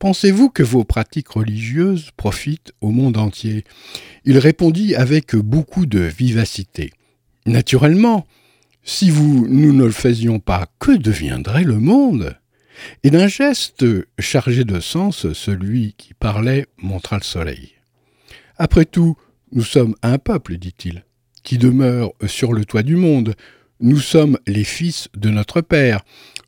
Pensez-vous 0.04 0.50
que 0.50 0.62
vos 0.62 0.84
pratiques 0.84 1.30
religieuses 1.30 2.10
profitent 2.14 2.74
au 2.82 2.90
monde 2.90 3.16
entier? 3.16 3.64
Il 4.26 4.36
répondit 4.36 4.94
avec 4.94 5.34
beaucoup 5.34 5.86
de 5.86 6.00
vivacité. 6.00 6.92
Naturellement, 7.46 8.26
si 8.82 9.08
vous, 9.08 9.46
nous 9.48 9.72
ne 9.72 9.84
le 9.86 9.90
faisions 9.90 10.40
pas, 10.40 10.66
que 10.78 10.94
deviendrait 10.94 11.64
le 11.64 11.78
monde? 11.78 12.36
Et 13.02 13.08
d'un 13.08 13.28
geste 13.28 13.86
chargé 14.18 14.64
de 14.64 14.78
sens, 14.78 15.32
celui 15.32 15.94
qui 15.96 16.12
parlait 16.12 16.66
montra 16.76 17.16
le 17.16 17.24
soleil. 17.24 17.72
Après 18.58 18.84
tout, 18.84 19.16
nous 19.52 19.64
sommes 19.64 19.94
un 20.02 20.18
peuple, 20.18 20.58
dit-il, 20.58 21.06
qui 21.44 21.56
demeure 21.56 22.12
sur 22.26 22.52
le 22.52 22.66
toit 22.66 22.82
du 22.82 22.96
monde. 22.96 23.34
Nous 23.80 24.00
sommes 24.00 24.38
les 24.46 24.64
fils 24.64 25.08
de 25.16 25.30
notre 25.30 25.62
Père. 25.62 26.04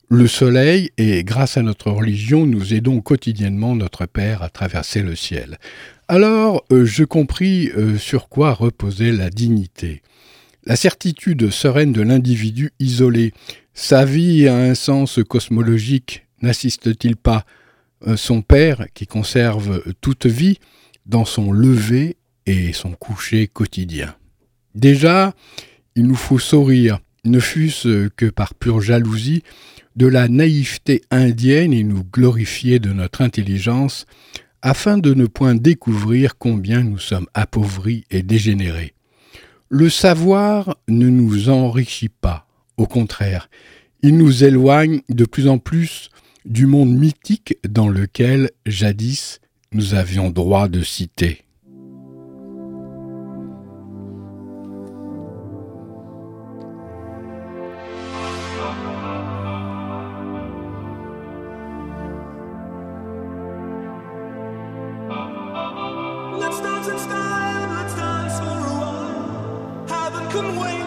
Le 0.09 0.29
soleil, 0.29 0.93
et 0.99 1.25
grâce 1.25 1.57
à 1.57 1.63
notre 1.63 1.91
religion, 1.91 2.47
nous 2.47 2.75
aidons 2.75 3.01
quotidiennement 3.01 3.75
notre 3.75 4.07
Père 4.07 4.45
à 4.45 4.49
traverser 4.49 5.03
le 5.03 5.17
ciel. 5.17 5.59
Alors 6.07 6.65
euh, 6.71 6.85
je 6.85 7.03
compris 7.03 7.71
euh, 7.71 7.99
sur 7.99 8.29
quoi 8.29 8.53
reposait 8.53 9.11
la 9.11 9.31
dignité. 9.31 10.03
La 10.65 10.77
certitude 10.77 11.51
sereine 11.51 11.93
de 11.93 12.03
l'individu 12.03 12.71
isolé. 12.79 13.33
Sa 13.75 14.05
vie 14.05 14.47
a 14.47 14.55
un 14.57 14.77
sens 14.77 15.19
cosmologique, 15.29 16.25
n'assiste-t-il 16.41 17.17
pas 17.17 17.45
euh, 18.07 18.17
son 18.17 18.43
Père, 18.43 18.87
qui 18.95 19.09
conserve 19.09 19.83
toute 20.01 20.27
vie, 20.27 20.61
dans 21.07 21.25
son 21.25 21.51
lever 21.51 22.17
et 22.47 22.73
son 22.73 22.93
coucher 22.93 23.49
quotidien? 23.49 24.15
Déjà, 24.77 25.35
il 25.97 26.07
nous 26.07 26.15
faut 26.15 26.39
sourire, 26.39 27.01
ne 27.25 27.41
fût-ce 27.41 28.07
que 28.07 28.27
par 28.27 28.55
pure 28.55 28.81
jalousie, 28.81 29.43
de 29.97 30.07
la 30.07 30.29
naïveté 30.29 31.03
indienne 31.11 31.73
et 31.73 31.83
nous 31.83 32.05
glorifier 32.05 32.79
de 32.79 32.93
notre 32.93 33.23
intelligence, 33.23 34.07
afin 34.63 34.99
de 34.99 35.15
ne 35.15 35.27
point 35.27 35.55
découvrir 35.55 36.39
combien 36.39 36.83
nous 36.83 36.99
sommes 36.99 37.27
appauvris 37.35 38.05
et 38.11 38.23
dégénérés. 38.23 38.95
Le 39.69 39.89
savoir 39.89 40.77
ne 40.89 41.09
nous 41.09 41.49
enrichit 41.49 42.09
pas, 42.09 42.47
au 42.77 42.87
contraire, 42.87 43.49
il 44.03 44.17
nous 44.19 44.45
éloigne 44.45 45.01
de 45.09 45.25
plus 45.25 45.49
en 45.49 45.59
plus 45.59 46.11
du 46.45 46.67
monde 46.67 46.95
mythique 46.95 47.57
dans 47.69 47.89
lequel, 47.89 48.51
jadis, 48.67 49.41
nous 49.73 49.95
avions 49.95 50.31
droit 50.31 50.69
de 50.69 50.83
citer. 50.83 51.46
can 70.37 70.57
wait. 70.61 70.86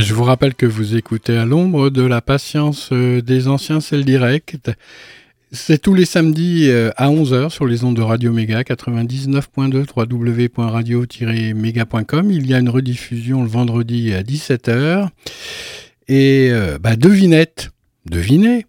Je 0.00 0.14
vous 0.14 0.24
rappelle 0.24 0.54
que 0.54 0.64
vous 0.64 0.96
écoutez 0.96 1.36
à 1.36 1.44
l'ombre 1.44 1.90
de 1.90 2.00
la 2.00 2.22
patience 2.22 2.88
euh, 2.92 3.20
des 3.20 3.48
anciens, 3.48 3.80
c'est 3.80 3.98
le 3.98 4.04
direct. 4.04 4.70
C'est 5.52 5.76
tous 5.76 5.92
les 5.92 6.06
samedis 6.06 6.70
euh, 6.70 6.90
à 6.96 7.10
11h 7.10 7.50
sur 7.50 7.66
les 7.66 7.84
ondes 7.84 7.96
de 7.96 8.02
Radio 8.02 8.32
Méga 8.32 8.62
99.2 8.62 9.84
www.radio-méga.com. 9.94 12.30
Il 12.30 12.46
y 12.46 12.54
a 12.54 12.60
une 12.60 12.70
rediffusion 12.70 13.42
le 13.42 13.48
vendredi 13.48 14.14
à 14.14 14.22
17h. 14.22 15.08
Et 16.08 16.48
euh, 16.50 16.78
bah, 16.78 16.96
devinette, 16.96 17.68
devinez, 18.06 18.64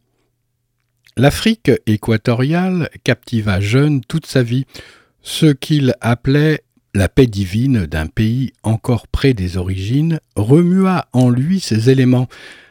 l'Afrique 1.16 1.72
équatoriale 1.88 2.90
captiva 3.06 3.62
jeune 3.62 4.02
toute 4.02 4.26
sa 4.26 4.44
vie 4.44 4.66
ce 5.22 5.46
qu'il 5.46 5.96
appelait 6.02 6.66
la 6.94 7.08
paix 7.08 7.28
divine 7.28 7.86
d'un 7.86 8.08
pays 8.08 8.54
encore 8.64 9.08
près 9.08 9.34
des 9.34 9.58
origines 9.58 10.20
remua 10.36 11.08
en 11.14 11.30
lui 11.30 11.60
ces 11.60 11.90
éléments, 11.90 12.28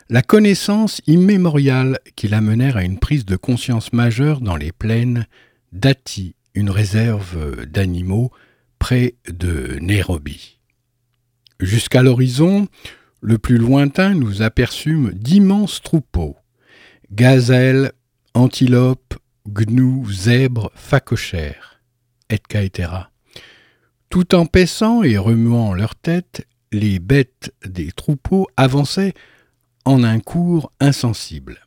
la 0.09 0.23
connaissance 0.23 1.01
immémoriale 1.07 1.99
qui 2.17 2.29
l'amenèrent 2.29 2.77
à 2.77 2.85
une 2.85 2.99
prise 2.99 3.25
de 3.25 3.37
conscience 3.37 3.93
majeure 3.93 4.41
dans 4.41 4.57
les 4.57 4.73
plaines 4.73 5.27
d'Ati, 5.73 6.35
une 6.55 6.71
réserve 6.71 7.65
d'animaux 7.67 8.31
près 8.79 9.15
de 9.29 9.79
Nairobi. 9.81 10.59
Jusqu'à 11.61 12.03
l'horizon, 12.03 12.69
le 13.21 13.39
plus 13.39 13.59
lointain, 13.59 14.15
nous 14.15 14.43
aperçûmes 14.43 15.13
d'immenses 15.13 15.83
troupeaux, 15.83 16.37
gazelles, 17.13 17.93
antilopes, 18.35 19.15
gnous, 19.47 20.11
zèbres, 20.11 20.71
phacochères, 20.75 21.81
etc. 22.31 23.10
Tout 24.11 24.35
en 24.35 24.45
paissant 24.45 25.05
et 25.05 25.17
remuant 25.17 25.73
leur 25.73 25.95
tête, 25.95 26.45
les 26.73 26.99
bêtes 26.99 27.55
des 27.65 27.93
troupeaux 27.93 28.49
avançaient 28.57 29.15
en 29.85 30.03
un 30.03 30.19
cours 30.19 30.73
insensible. 30.81 31.61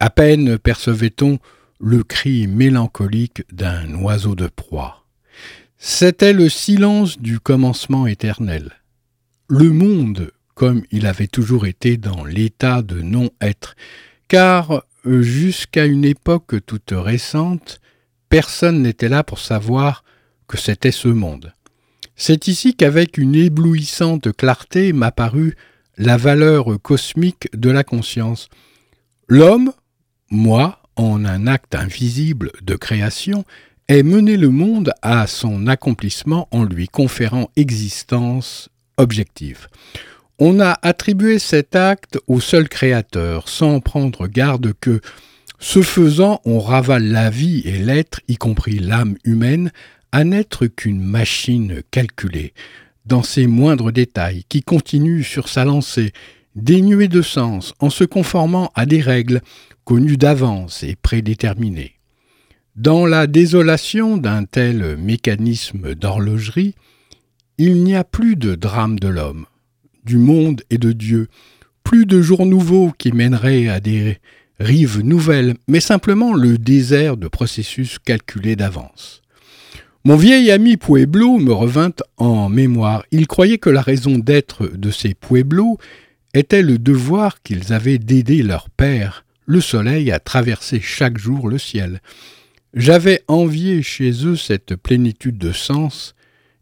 À 0.00 0.10
peine 0.10 0.58
percevait-on 0.58 1.38
le 1.78 2.02
cri 2.02 2.48
mélancolique 2.48 3.44
d'un 3.52 3.94
oiseau 4.02 4.34
de 4.34 4.48
proie. 4.48 5.06
C'était 5.78 6.32
le 6.32 6.48
silence 6.48 7.20
du 7.20 7.38
commencement 7.38 8.08
éternel. 8.08 8.72
Le 9.48 9.70
monde, 9.70 10.32
comme 10.54 10.82
il 10.90 11.06
avait 11.06 11.28
toujours 11.28 11.66
été 11.66 11.98
dans 11.98 12.24
l'état 12.24 12.82
de 12.82 13.00
non-être, 13.00 13.76
car 14.26 14.82
jusqu'à 15.04 15.86
une 15.86 16.04
époque 16.04 16.56
toute 16.66 16.92
récente, 16.92 17.80
personne 18.28 18.82
n'était 18.82 19.08
là 19.08 19.22
pour 19.22 19.38
savoir 19.38 20.02
que 20.48 20.58
c'était 20.58 20.90
ce 20.90 21.06
monde. 21.06 21.52
C'est 22.16 22.48
ici 22.48 22.74
qu'avec 22.74 23.18
une 23.18 23.34
éblouissante 23.34 24.34
clarté 24.34 24.94
m'apparut 24.94 25.54
la 25.98 26.16
valeur 26.16 26.80
cosmique 26.80 27.48
de 27.54 27.70
la 27.70 27.84
conscience. 27.84 28.48
L'homme, 29.28 29.72
moi, 30.30 30.80
en 30.96 31.26
un 31.26 31.46
acte 31.46 31.74
invisible 31.74 32.52
de 32.62 32.74
création, 32.74 33.44
est 33.88 34.02
mené 34.02 34.38
le 34.38 34.48
monde 34.48 34.92
à 35.02 35.26
son 35.26 35.66
accomplissement 35.66 36.48
en 36.50 36.64
lui 36.64 36.88
conférant 36.88 37.50
existence 37.54 38.70
objective. 38.96 39.68
On 40.38 40.58
a 40.58 40.78
attribué 40.82 41.38
cet 41.38 41.76
acte 41.76 42.18
au 42.26 42.40
seul 42.40 42.68
Créateur, 42.68 43.48
sans 43.48 43.80
prendre 43.80 44.26
garde 44.26 44.72
que, 44.80 45.00
ce 45.58 45.82
faisant, 45.82 46.40
on 46.44 46.60
ravale 46.60 47.04
la 47.04 47.30
vie 47.30 47.62
et 47.64 47.78
l'être, 47.78 48.20
y 48.28 48.36
compris 48.36 48.78
l'âme 48.78 49.16
humaine, 49.24 49.70
à 50.12 50.24
n'être 50.24 50.66
qu'une 50.66 51.00
machine 51.00 51.82
calculée, 51.90 52.54
dans 53.04 53.22
ses 53.22 53.46
moindres 53.46 53.92
détails, 53.92 54.44
qui 54.48 54.62
continue 54.62 55.22
sur 55.22 55.48
sa 55.48 55.64
lancée, 55.64 56.12
dénuée 56.54 57.08
de 57.08 57.22
sens, 57.22 57.74
en 57.78 57.90
se 57.90 58.04
conformant 58.04 58.72
à 58.74 58.86
des 58.86 59.00
règles 59.00 59.42
connues 59.84 60.16
d'avance 60.16 60.82
et 60.82 60.96
prédéterminées. 60.96 61.92
Dans 62.74 63.06
la 63.06 63.26
désolation 63.26 64.16
d'un 64.16 64.44
tel 64.44 64.96
mécanisme 64.96 65.94
d'horlogerie, 65.94 66.74
il 67.58 67.82
n'y 67.84 67.94
a 67.94 68.04
plus 68.04 68.36
de 68.36 68.54
drame 68.54 68.98
de 68.98 69.08
l'homme, 69.08 69.46
du 70.04 70.18
monde 70.18 70.62
et 70.68 70.78
de 70.78 70.92
Dieu, 70.92 71.28
plus 71.84 72.04
de 72.04 72.20
jours 72.20 72.44
nouveaux 72.44 72.92
qui 72.98 73.12
mèneraient 73.12 73.68
à 73.68 73.80
des 73.80 74.18
rives 74.58 75.00
nouvelles, 75.00 75.54
mais 75.68 75.80
simplement 75.80 76.34
le 76.34 76.58
désert 76.58 77.16
de 77.16 77.28
processus 77.28 77.98
calculés 77.98 78.56
d'avance. 78.56 79.22
Mon 80.06 80.14
vieil 80.14 80.52
ami 80.52 80.76
Pueblo 80.76 81.38
me 81.38 81.52
revint 81.52 81.90
en 82.16 82.48
mémoire. 82.48 83.04
Il 83.10 83.26
croyait 83.26 83.58
que 83.58 83.70
la 83.70 83.82
raison 83.82 84.18
d'être 84.18 84.68
de 84.68 84.92
ces 84.92 85.14
Pueblos 85.14 85.78
était 86.32 86.62
le 86.62 86.78
devoir 86.78 87.42
qu'ils 87.42 87.72
avaient 87.72 87.98
d'aider 87.98 88.44
leur 88.44 88.70
père, 88.70 89.24
le 89.46 89.60
soleil, 89.60 90.12
à 90.12 90.20
traverser 90.20 90.80
chaque 90.80 91.18
jour 91.18 91.48
le 91.48 91.58
ciel. 91.58 92.00
J'avais 92.72 93.24
envié 93.26 93.82
chez 93.82 94.12
eux 94.24 94.36
cette 94.36 94.76
plénitude 94.76 95.38
de 95.38 95.50
sens 95.50 96.14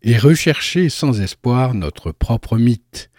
et 0.02 0.16
recherché 0.16 0.88
sans 0.88 1.20
espoir 1.20 1.74
notre 1.74 2.12
propre 2.12 2.56
mythe. 2.56 3.10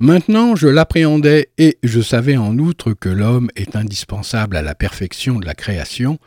Maintenant 0.00 0.54
je 0.54 0.68
l'appréhendais 0.68 1.48
et 1.56 1.78
je 1.82 2.02
savais 2.02 2.36
en 2.36 2.58
outre 2.58 2.92
que 2.92 3.08
l'homme 3.08 3.48
est 3.56 3.74
indispensable 3.74 4.58
à 4.58 4.60
la 4.60 4.74
perfection 4.74 5.38
de 5.38 5.46
la 5.46 5.54
création, 5.54 6.18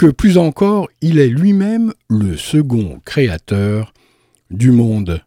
que 0.00 0.06
plus 0.06 0.38
encore 0.38 0.88
il 1.02 1.18
est 1.18 1.28
lui-même 1.28 1.92
le 2.08 2.34
second 2.34 3.02
créateur 3.04 3.92
du 4.50 4.70
monde. 4.70 5.22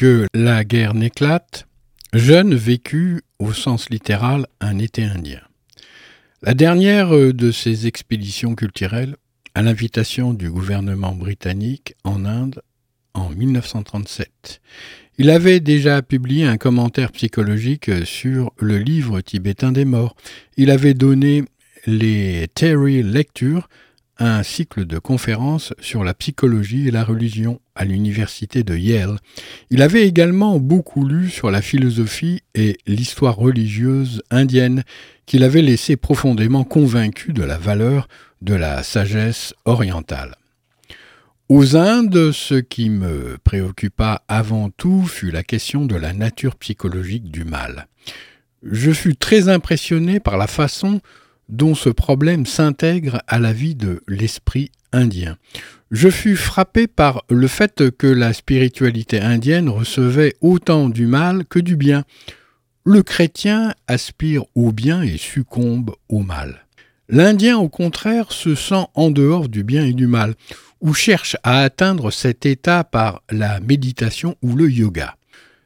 Que 0.00 0.26
la 0.32 0.64
guerre 0.64 0.94
n'éclate, 0.94 1.66
Jeune 2.14 2.54
vécut, 2.54 3.20
au 3.38 3.52
sens 3.52 3.90
littéral, 3.90 4.46
un 4.58 4.78
été 4.78 5.04
indien. 5.04 5.42
La 6.40 6.54
dernière 6.54 7.10
de 7.10 7.50
ces 7.50 7.86
expéditions 7.86 8.54
culturelles, 8.54 9.16
à 9.54 9.60
l'invitation 9.60 10.32
du 10.32 10.50
gouvernement 10.50 11.12
britannique 11.12 11.96
en 12.02 12.24
Inde 12.24 12.62
en 13.12 13.28
1937. 13.28 14.62
Il 15.18 15.28
avait 15.28 15.60
déjà 15.60 16.00
publié 16.00 16.46
un 16.46 16.56
commentaire 16.56 17.12
psychologique 17.12 17.90
sur 18.06 18.54
le 18.58 18.78
livre 18.78 19.20
tibétain 19.20 19.70
des 19.70 19.84
morts. 19.84 20.16
Il 20.56 20.70
avait 20.70 20.94
donné 20.94 21.44
les 21.84 22.48
Terry 22.54 23.02
Lectures, 23.02 23.68
un 24.20 24.42
cycle 24.42 24.84
de 24.84 24.98
conférences 24.98 25.72
sur 25.80 26.04
la 26.04 26.14
psychologie 26.14 26.86
et 26.86 26.90
la 26.90 27.02
religion 27.02 27.60
à 27.74 27.84
l'université 27.84 28.62
de 28.62 28.76
Yale. 28.76 29.18
Il 29.70 29.82
avait 29.82 30.06
également 30.06 30.60
beaucoup 30.60 31.06
lu 31.06 31.30
sur 31.30 31.50
la 31.50 31.62
philosophie 31.62 32.42
et 32.54 32.76
l'histoire 32.86 33.36
religieuse 33.36 34.22
indienne, 34.30 34.84
qu'il 35.26 35.42
avait 35.42 35.62
laissé 35.62 35.96
profondément 35.96 36.64
convaincu 36.64 37.32
de 37.32 37.42
la 37.42 37.56
valeur 37.56 38.08
de 38.42 38.54
la 38.54 38.82
sagesse 38.82 39.54
orientale. 39.64 40.36
Aux 41.48 41.76
Indes, 41.76 42.30
ce 42.30 42.54
qui 42.54 42.90
me 42.90 43.36
préoccupa 43.42 44.22
avant 44.28 44.70
tout 44.70 45.04
fut 45.06 45.30
la 45.30 45.42
question 45.42 45.84
de 45.84 45.96
la 45.96 46.12
nature 46.12 46.54
psychologique 46.56 47.30
du 47.30 47.44
mal. 47.44 47.88
Je 48.62 48.92
fus 48.92 49.16
très 49.16 49.48
impressionné 49.48 50.20
par 50.20 50.36
la 50.36 50.46
façon 50.46 51.00
dont 51.50 51.74
ce 51.74 51.88
problème 51.90 52.46
s'intègre 52.46 53.22
à 53.26 53.38
la 53.38 53.52
vie 53.52 53.74
de 53.74 54.02
l'esprit 54.08 54.70
indien. 54.92 55.36
Je 55.90 56.08
fus 56.08 56.36
frappé 56.36 56.86
par 56.86 57.24
le 57.28 57.48
fait 57.48 57.90
que 57.90 58.06
la 58.06 58.32
spiritualité 58.32 59.20
indienne 59.20 59.68
recevait 59.68 60.34
autant 60.40 60.88
du 60.88 61.06
mal 61.06 61.44
que 61.44 61.58
du 61.58 61.76
bien. 61.76 62.04
Le 62.84 63.02
chrétien 63.02 63.74
aspire 63.88 64.44
au 64.54 64.72
bien 64.72 65.02
et 65.02 65.18
succombe 65.18 65.94
au 66.08 66.20
mal. 66.20 66.66
L'Indien, 67.08 67.58
au 67.58 67.68
contraire, 67.68 68.30
se 68.30 68.54
sent 68.54 68.86
en 68.94 69.10
dehors 69.10 69.48
du 69.48 69.64
bien 69.64 69.84
et 69.84 69.92
du 69.92 70.06
mal, 70.06 70.34
ou 70.80 70.94
cherche 70.94 71.36
à 71.42 71.60
atteindre 71.60 72.12
cet 72.12 72.46
état 72.46 72.84
par 72.84 73.22
la 73.30 73.58
méditation 73.58 74.36
ou 74.42 74.54
le 74.54 74.70
yoga. 74.70 75.16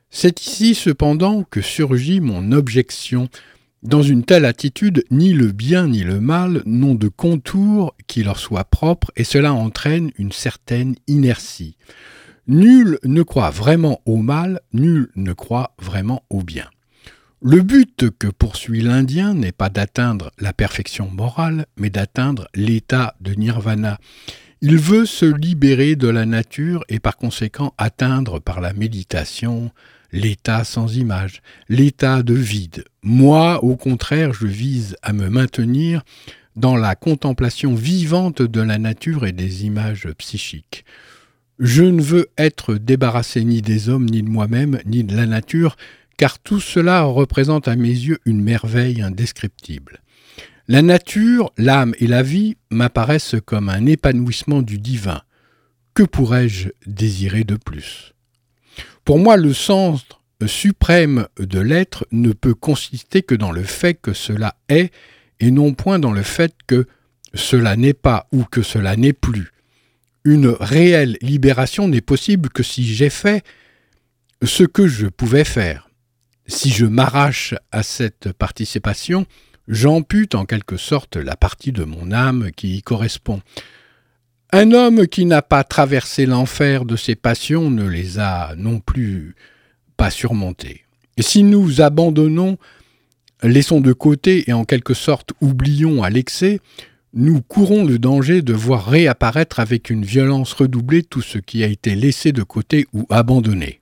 C'est 0.08 0.40
ici 0.46 0.74
cependant 0.74 1.42
que 1.42 1.60
surgit 1.60 2.20
mon 2.20 2.52
objection. 2.52 3.28
Dans 3.84 4.00
une 4.00 4.24
telle 4.24 4.46
attitude, 4.46 5.04
ni 5.10 5.34
le 5.34 5.52
bien 5.52 5.88
ni 5.88 6.04
le 6.04 6.18
mal 6.18 6.62
n'ont 6.64 6.94
de 6.94 7.08
contour 7.08 7.94
qui 8.06 8.22
leur 8.22 8.38
soit 8.38 8.64
propre, 8.64 9.12
et 9.14 9.24
cela 9.24 9.52
entraîne 9.52 10.10
une 10.16 10.32
certaine 10.32 10.94
inertie. 11.06 11.76
Nul 12.46 12.98
ne 13.04 13.22
croit 13.22 13.50
vraiment 13.50 14.00
au 14.06 14.16
mal, 14.16 14.60
nul 14.72 15.10
ne 15.16 15.34
croit 15.34 15.74
vraiment 15.78 16.22
au 16.30 16.42
bien. 16.42 16.70
Le 17.42 17.60
but 17.60 18.08
que 18.18 18.28
poursuit 18.28 18.80
l'Indien 18.80 19.34
n'est 19.34 19.52
pas 19.52 19.68
d'atteindre 19.68 20.30
la 20.38 20.54
perfection 20.54 21.10
morale, 21.10 21.66
mais 21.76 21.90
d'atteindre 21.90 22.48
l'état 22.54 23.14
de 23.20 23.34
nirvana. 23.34 23.98
Il 24.62 24.78
veut 24.78 25.04
se 25.04 25.26
libérer 25.26 25.94
de 25.94 26.08
la 26.08 26.24
nature 26.24 26.84
et 26.88 27.00
par 27.00 27.18
conséquent 27.18 27.74
atteindre 27.76 28.38
par 28.38 28.62
la 28.62 28.72
méditation 28.72 29.72
l'état 30.14 30.62
sans 30.62 30.96
image, 30.96 31.42
l'état 31.68 32.22
de 32.22 32.34
vide. 32.34 32.84
Moi, 33.02 33.62
au 33.64 33.76
contraire, 33.76 34.32
je 34.32 34.46
vise 34.46 34.96
à 35.02 35.12
me 35.12 35.28
maintenir 35.28 36.02
dans 36.54 36.76
la 36.76 36.94
contemplation 36.94 37.74
vivante 37.74 38.40
de 38.40 38.60
la 38.60 38.78
nature 38.78 39.26
et 39.26 39.32
des 39.32 39.66
images 39.66 40.08
psychiques. 40.16 40.84
Je 41.58 41.82
ne 41.82 42.00
veux 42.00 42.28
être 42.38 42.76
débarrassé 42.76 43.44
ni 43.44 43.60
des 43.60 43.88
hommes, 43.88 44.06
ni 44.06 44.22
de 44.22 44.28
moi-même, 44.28 44.78
ni 44.86 45.02
de 45.02 45.16
la 45.16 45.26
nature, 45.26 45.76
car 46.16 46.38
tout 46.38 46.60
cela 46.60 47.02
représente 47.02 47.66
à 47.66 47.74
mes 47.74 47.88
yeux 47.88 48.18
une 48.24 48.40
merveille 48.40 49.02
indescriptible. 49.02 50.00
La 50.68 50.82
nature, 50.82 51.52
l'âme 51.58 51.94
et 51.98 52.06
la 52.06 52.22
vie 52.22 52.56
m'apparaissent 52.70 53.36
comme 53.44 53.68
un 53.68 53.84
épanouissement 53.86 54.62
du 54.62 54.78
divin. 54.78 55.22
Que 55.92 56.04
pourrais-je 56.04 56.68
désirer 56.86 57.42
de 57.42 57.56
plus? 57.56 58.13
Pour 59.04 59.18
moi, 59.18 59.36
le 59.36 59.52
centre 59.52 60.20
suprême 60.46 61.26
de 61.38 61.60
l'être 61.60 62.06
ne 62.12 62.32
peut 62.32 62.54
consister 62.54 63.22
que 63.22 63.34
dans 63.34 63.52
le 63.52 63.62
fait 63.62 63.94
que 63.94 64.12
cela 64.12 64.56
est, 64.68 64.92
et 65.40 65.50
non 65.50 65.74
point 65.74 65.98
dans 65.98 66.12
le 66.12 66.22
fait 66.22 66.54
que 66.66 66.86
cela 67.34 67.76
n'est 67.76 67.94
pas 67.94 68.28
ou 68.32 68.44
que 68.44 68.62
cela 68.62 68.96
n'est 68.96 69.12
plus. 69.12 69.50
Une 70.24 70.48
réelle 70.48 71.18
libération 71.20 71.88
n'est 71.88 72.00
possible 72.00 72.48
que 72.48 72.62
si 72.62 72.84
j'ai 72.84 73.10
fait 73.10 73.44
ce 74.42 74.64
que 74.64 74.86
je 74.86 75.06
pouvais 75.06 75.44
faire 75.44 75.88
si 76.46 76.70
je 76.70 76.86
m'arrache 76.86 77.54
à 77.72 77.82
cette 77.82 78.32
participation, 78.32 79.26
j'ampute 79.68 80.34
en 80.34 80.44
quelque 80.44 80.76
sorte 80.76 81.16
la 81.16 81.36
partie 81.36 81.72
de 81.72 81.84
mon 81.84 82.12
âme 82.12 82.50
qui 82.54 82.76
y 82.76 82.82
correspond. 82.82 83.40
Un 84.56 84.70
homme 84.70 85.08
qui 85.08 85.24
n'a 85.24 85.42
pas 85.42 85.64
traversé 85.64 86.26
l'enfer 86.26 86.84
de 86.84 86.94
ses 86.94 87.16
passions 87.16 87.72
ne 87.72 87.88
les 87.88 88.20
a 88.20 88.54
non 88.56 88.78
plus 88.78 89.34
pas 89.96 90.10
surmontées. 90.12 90.84
Si 91.18 91.42
nous 91.42 91.80
abandonnons, 91.80 92.56
laissons 93.42 93.80
de 93.80 93.92
côté 93.92 94.48
et 94.48 94.52
en 94.52 94.64
quelque 94.64 94.94
sorte 94.94 95.32
oublions 95.40 96.04
à 96.04 96.10
l'excès, 96.10 96.60
nous 97.14 97.42
courons 97.42 97.84
le 97.84 97.98
danger 97.98 98.42
de 98.42 98.52
voir 98.52 98.86
réapparaître 98.86 99.58
avec 99.58 99.90
une 99.90 100.04
violence 100.04 100.52
redoublée 100.52 101.02
tout 101.02 101.20
ce 101.20 101.38
qui 101.38 101.64
a 101.64 101.66
été 101.66 101.96
laissé 101.96 102.30
de 102.30 102.44
côté 102.44 102.86
ou 102.92 103.06
abandonné. 103.10 103.80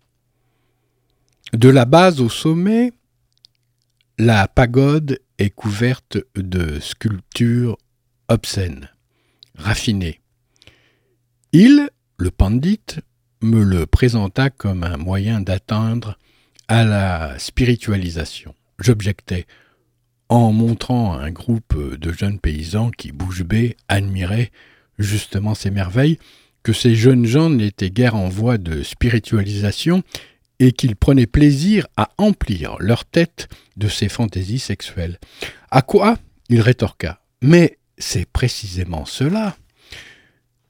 De 1.53 1.69
la 1.69 1.85
base 1.85 2.19
au 2.23 2.31
sommet, 2.31 2.95
la 4.17 4.49
pagode 4.49 5.21
est 5.37 5.51
couverte 5.51 6.17
de 6.35 6.81
sculptures 6.81 7.77
obscènes, 8.29 8.89
raffinées. 9.55 10.22
Il, 11.55 11.91
le 12.17 12.31
pandit, 12.31 12.81
me 13.43 13.63
le 13.63 13.85
présenta 13.85 14.49
comme 14.49 14.85
un 14.85 14.97
moyen 14.97 15.43
d'atteindre 15.43 16.19
à 16.67 16.83
la 16.83 17.39
spiritualisation. 17.39 18.55
J'objectais, 18.79 19.47
en 20.31 20.51
montrant 20.51 21.13
un 21.13 21.31
groupe 21.31 21.77
de 21.77 22.11
jeunes 22.11 22.39
paysans 22.39 22.91
qui, 22.91 23.13
bouche 23.13 23.43
admiraient 23.89 24.51
justement 24.99 25.55
ces 25.55 25.71
merveilles, 25.71 26.19
que 26.63 26.73
ces 26.73 26.95
jeunes 26.95 27.27
gens 27.27 27.51
n'étaient 27.51 27.91
guère 27.91 28.15
en 28.15 28.31
voie 28.31 28.57
de 28.57 28.83
spiritualisation 28.83 30.03
et 30.59 30.73
qu'ils 30.73 30.97
prenaient 30.97 31.27
plaisir 31.27 31.87
à 31.99 32.13
emplir 32.17 32.77
leur 32.79 33.05
tête 33.05 33.49
de 33.77 33.89
ces 33.89 34.09
fantaisies 34.09 34.59
sexuelles. 34.59 35.19
À 35.71 35.83
quoi 35.83 36.17
il 36.49 36.63
rétorqua 36.63 37.21
Mais 37.43 37.79
c'est 37.99 38.27
précisément 38.27 39.05
cela. 39.05 39.55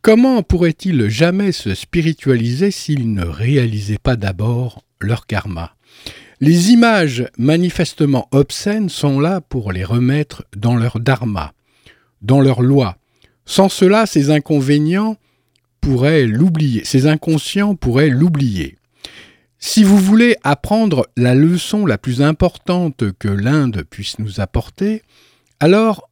Comment 0.02 0.42
pourrait-il 0.42 1.08
jamais 1.08 1.52
se 1.52 1.76
spiritualiser 1.76 2.72
s'il 2.72 3.14
ne 3.14 3.24
réalisait 3.24 4.00
pas 4.02 4.16
d'abord 4.16 4.82
leur 5.00 5.28
karma? 5.28 5.76
Les 6.40 6.72
images 6.72 7.28
manifestement 7.38 8.26
obscènes 8.32 8.88
sont 8.88 9.20
là 9.20 9.40
pour 9.40 9.70
les 9.70 9.84
remettre 9.84 10.44
dans 10.56 10.74
leur 10.74 10.98
dharma, 10.98 11.52
dans 12.20 12.40
leur 12.40 12.62
loi. 12.62 12.96
Sans 13.46 13.68
cela, 13.68 14.06
ces 14.06 14.30
inconvénients 14.30 15.18
pourraient 15.80 16.26
l'oublier, 16.26 16.82
ces 16.82 17.06
inconscients 17.06 17.76
pourraient 17.76 18.10
l'oublier. 18.10 18.78
Si 19.60 19.84
vous 19.84 19.98
voulez 19.98 20.34
apprendre 20.42 21.06
la 21.16 21.36
leçon 21.36 21.86
la 21.86 21.96
plus 21.96 22.22
importante 22.22 23.12
que 23.20 23.28
l'Inde 23.28 23.84
puisse 23.88 24.18
nous 24.18 24.40
apporter, 24.40 25.02
alors 25.60 26.10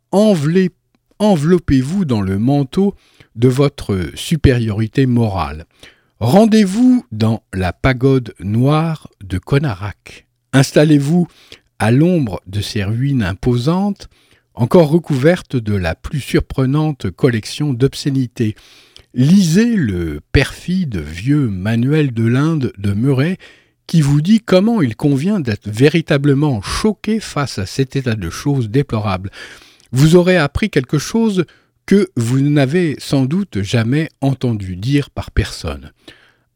enveloppez-vous 1.21 2.05
dans 2.05 2.23
le 2.23 2.39
manteau 2.39 2.97
de 3.37 3.49
votre 3.49 4.11
supériorité 4.15 5.07
morale. 5.07 5.67
Rendez-vous 6.19 7.07
dans 7.13 7.45
la 7.55 7.73
pagode 7.73 8.35
noire 8.41 9.09
de 9.23 9.39
Konarak. 9.39 10.27
Installez-vous 10.53 11.29
à 11.79 11.91
l'ombre 11.91 12.41
de 12.47 12.61
ces 12.61 12.83
ruines 12.83 13.23
imposantes, 13.23 14.09
encore 14.55 14.91
recouvertes 14.91 15.57
de 15.57 15.75
la 15.75 15.95
plus 15.95 16.21
surprenante 16.21 17.11
collection 17.11 17.73
d'obscénités. 17.73 18.57
Lisez 19.15 19.77
le 19.77 20.21
perfide 20.33 20.97
vieux 20.99 21.49
manuel 21.49 22.13
de 22.13 22.25
l'Inde 22.25 22.73
de 22.79 22.93
Murray 22.93 23.39
qui 23.87 24.03
vous 24.03 24.21
dit 24.21 24.41
comment 24.41 24.83
il 24.83 24.97
convient 24.97 25.41
d'être 25.41 25.69
véritablement 25.69 26.63
choqué 26.63 27.19
face 27.19 27.59
à 27.59 27.67
cet 27.67 27.97
état 27.97 28.15
de 28.15 28.31
choses 28.31 28.71
déplorable. 28.71 29.31
Vous 29.93 30.17
aurez 30.17 30.37
appris 30.37 30.71
quelque 30.71 30.99
chose 30.99 31.45
que 31.87 32.11
vous 32.17 32.41
n'avez 32.41 32.97
sans 32.99 33.25
doute 33.25 33.63
jamais 33.63 34.09
entendu 34.21 34.77
dire 34.77 35.11
par 35.11 35.31
personne. 35.31 35.93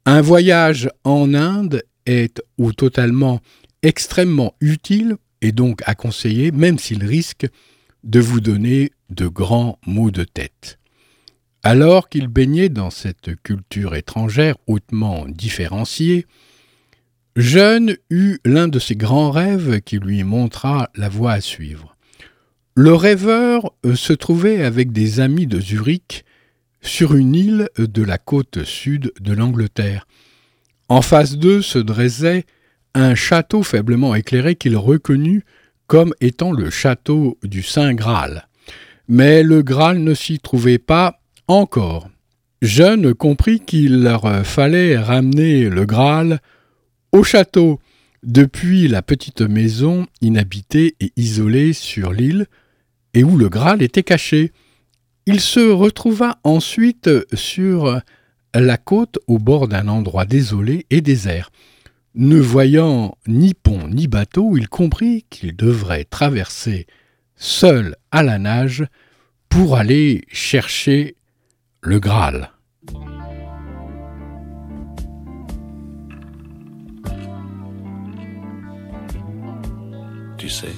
Un 0.07 0.21
voyage 0.21 0.89
en 1.03 1.35
Inde 1.35 1.83
est 2.07 2.43
ou 2.59 2.73
totalement 2.73 3.41
extrêmement 3.83 4.55
utile 4.61 5.17
et 5.41 5.53
donc 5.53 5.83
à 5.87 5.95
conseiller, 5.95 6.53
même 6.53 6.79
s'il 6.79 7.05
risque 7.05 7.47
de 8.05 8.21
vous 8.21 8.41
donner 8.41 8.93
de 9.11 9.27
grands 9.27 9.79
maux 9.87 10.11
de 10.11 10.25
tête. 10.25 10.79
Alors 11.63 12.09
qu'il 12.09 12.29
baignait 12.29 12.69
dans 12.69 12.91
cette 12.91 13.35
culture 13.43 13.95
étrangère 13.95 14.57
hautement 14.67 15.27
différenciée, 15.27 16.27
Jeune 17.37 17.97
eut 18.11 18.39
l'un 18.45 18.69
de 18.69 18.79
ses 18.79 18.95
grands 18.95 19.33
rêves 19.33 19.81
qui 19.81 19.99
lui 19.99 20.23
montra 20.23 20.91
la 20.95 21.09
voie 21.09 21.33
à 21.33 21.41
suivre. 21.41 21.94
Le 22.77 22.93
rêveur 22.93 23.73
euh, 23.87 23.95
se 23.95 24.13
trouvait 24.13 24.65
avec 24.65 24.91
des 24.91 25.21
amis 25.21 25.47
de 25.47 25.61
Zurich 25.61 26.25
sur 26.83 27.15
une 27.15 27.37
île 27.37 27.69
de 27.79 28.03
la 28.03 28.19
côte 28.19 28.65
sud 28.65 29.13
de 29.21 29.33
l'Angleterre. 29.33 30.09
En 30.89 31.01
face 31.01 31.37
d'eux 31.37 31.63
se 31.63 31.79
dressait 31.79 32.45
un 32.95 33.15
château 33.15 33.63
faiblement 33.63 34.17
éclairé 34.17 34.57
qu'il 34.57 34.77
reconnut 34.77 35.45
comme 35.87 36.15
étant 36.21 36.51
le 36.51 36.69
château 36.69 37.39
du 37.45 37.63
Saint 37.63 37.95
Graal. 37.95 38.49
Mais 39.07 39.45
le 39.45 39.63
Graal 39.63 39.99
ne 39.99 40.15
s'y 40.15 40.41
trouvait 40.41 40.79
pas 40.79 41.21
encore. 41.47 42.09
Jeune 42.61 43.15
comprit 43.15 43.61
qu'il 43.61 44.03
leur 44.03 44.45
fallait 44.45 44.99
ramener 44.99 45.69
le 45.69 45.85
Graal 45.85 46.41
au 47.13 47.23
château, 47.23 47.79
depuis 48.25 48.89
la 48.89 49.03
petite 49.03 49.43
maison 49.43 50.07
inhabitée 50.21 50.97
et 50.99 51.13
isolée 51.17 51.73
sur 51.73 52.13
l'île, 52.13 52.47
et 53.15 53.25
où 53.25 53.39
le 53.39 53.49
Graal 53.49 53.83
était 53.83 54.03
caché. 54.03 54.53
Il 55.27 55.41
se 55.41 55.71
retrouva 55.71 56.39
ensuite 56.45 57.09
sur 57.35 58.01
la 58.55 58.77
côte 58.77 59.19
au 59.27 59.39
bord 59.39 59.69
d'un 59.69 59.89
endroit 59.89 60.27
désolé 60.27 60.87
et 60.91 61.01
désert. 61.01 61.51
Ne 62.15 62.39
voyant 62.39 63.17
ni 63.27 63.55
pont 63.55 63.89
ni 63.89 64.07
bateau, 64.07 64.57
il 64.57 64.69
comprit 64.69 65.25
qu'il 65.31 65.57
devrait 65.57 66.05
traverser 66.05 66.87
seul 67.37 67.97
à 68.13 68.23
la 68.23 68.39
nage 68.39 68.85
pour 69.49 69.77
aller 69.77 70.23
chercher 70.29 71.17
le 71.81 71.99
Graal. 71.99 72.51
Tu 80.39 80.49
sais, 80.49 80.69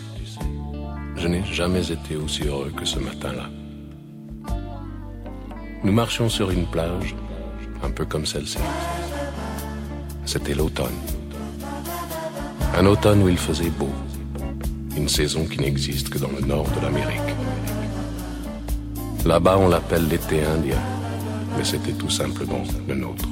je 1.17 1.29
n'ai 1.29 1.45
jamais 1.45 1.91
été 1.91 2.17
aussi 2.17 2.45
heureux 2.45 2.73
que 2.77 2.85
ce 2.85 2.99
matin-là. 2.99 3.49
Nous 5.83 5.93
marchions 5.93 6.29
sur 6.29 6.51
une 6.51 6.67
plage, 6.67 7.15
un 7.83 7.91
peu 7.91 8.05
comme 8.05 8.27
celle-ci. 8.27 8.59
C'était 10.25 10.55
l'automne. 10.55 10.99
Un 12.77 12.87
automne 12.87 13.23
où 13.23 13.29
il 13.29 13.39
faisait 13.39 13.71
beau. 13.71 13.91
Une 14.97 15.09
saison 15.09 15.45
qui 15.47 15.59
n'existe 15.59 16.09
que 16.11 16.19
dans 16.19 16.31
le 16.39 16.45
nord 16.47 16.67
de 16.77 16.81
l'Amérique. 16.85 17.35
Là-bas, 19.25 19.59
on 19.59 19.69
l'appelle 19.69 20.09
l'été 20.09 20.45
indien, 20.45 20.81
mais 21.57 21.65
c'était 21.65 21.93
tout 21.93 22.11
simplement 22.11 22.63
le 22.89 22.95
nôtre. 22.95 23.25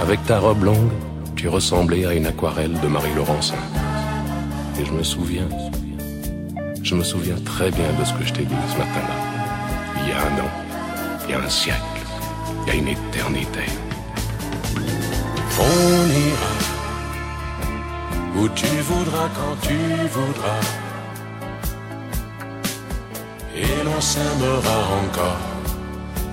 Avec 0.00 0.24
ta 0.24 0.38
robe 0.38 0.64
longue, 0.64 0.90
tu 1.36 1.48
ressemblais 1.48 2.04
à 2.06 2.14
une 2.14 2.26
aquarelle 2.26 2.78
de 2.80 2.86
Marie 2.86 3.14
Laurencin. 3.14 3.54
Et 4.80 4.84
je 4.84 4.92
me 4.92 5.02
souviens, 5.02 5.48
je 6.82 6.94
me 6.94 7.02
souviens 7.04 7.36
très 7.44 7.70
bien 7.70 7.92
de 7.98 8.04
ce 8.04 8.12
que 8.14 8.24
je 8.24 8.32
t'ai 8.32 8.44
dit 8.44 8.54
ce 8.72 8.78
matin-là. 8.78 9.16
Il 10.02 10.08
y 10.08 10.12
a 10.12 10.20
un 10.20 10.44
an, 10.44 10.50
il 11.24 11.30
y 11.30 11.34
a 11.34 11.40
un 11.40 11.48
siècle, 11.48 11.78
il 12.62 12.68
y 12.68 12.70
a 12.70 12.74
une 12.74 12.88
éternité. 12.88 13.64
On 15.58 16.06
ira 16.28 16.52
où 18.36 18.48
tu 18.48 18.66
voudras 18.66 19.28
quand 19.36 19.56
tu 19.68 19.76
voudras. 20.16 20.60
Et 23.54 23.84
l'on 23.84 24.00
s'aimera 24.00 24.78
encore 25.04 25.46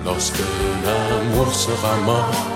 lorsque 0.04 0.40
l'amour 0.84 1.54
sera 1.54 1.96
mort. 2.06 2.46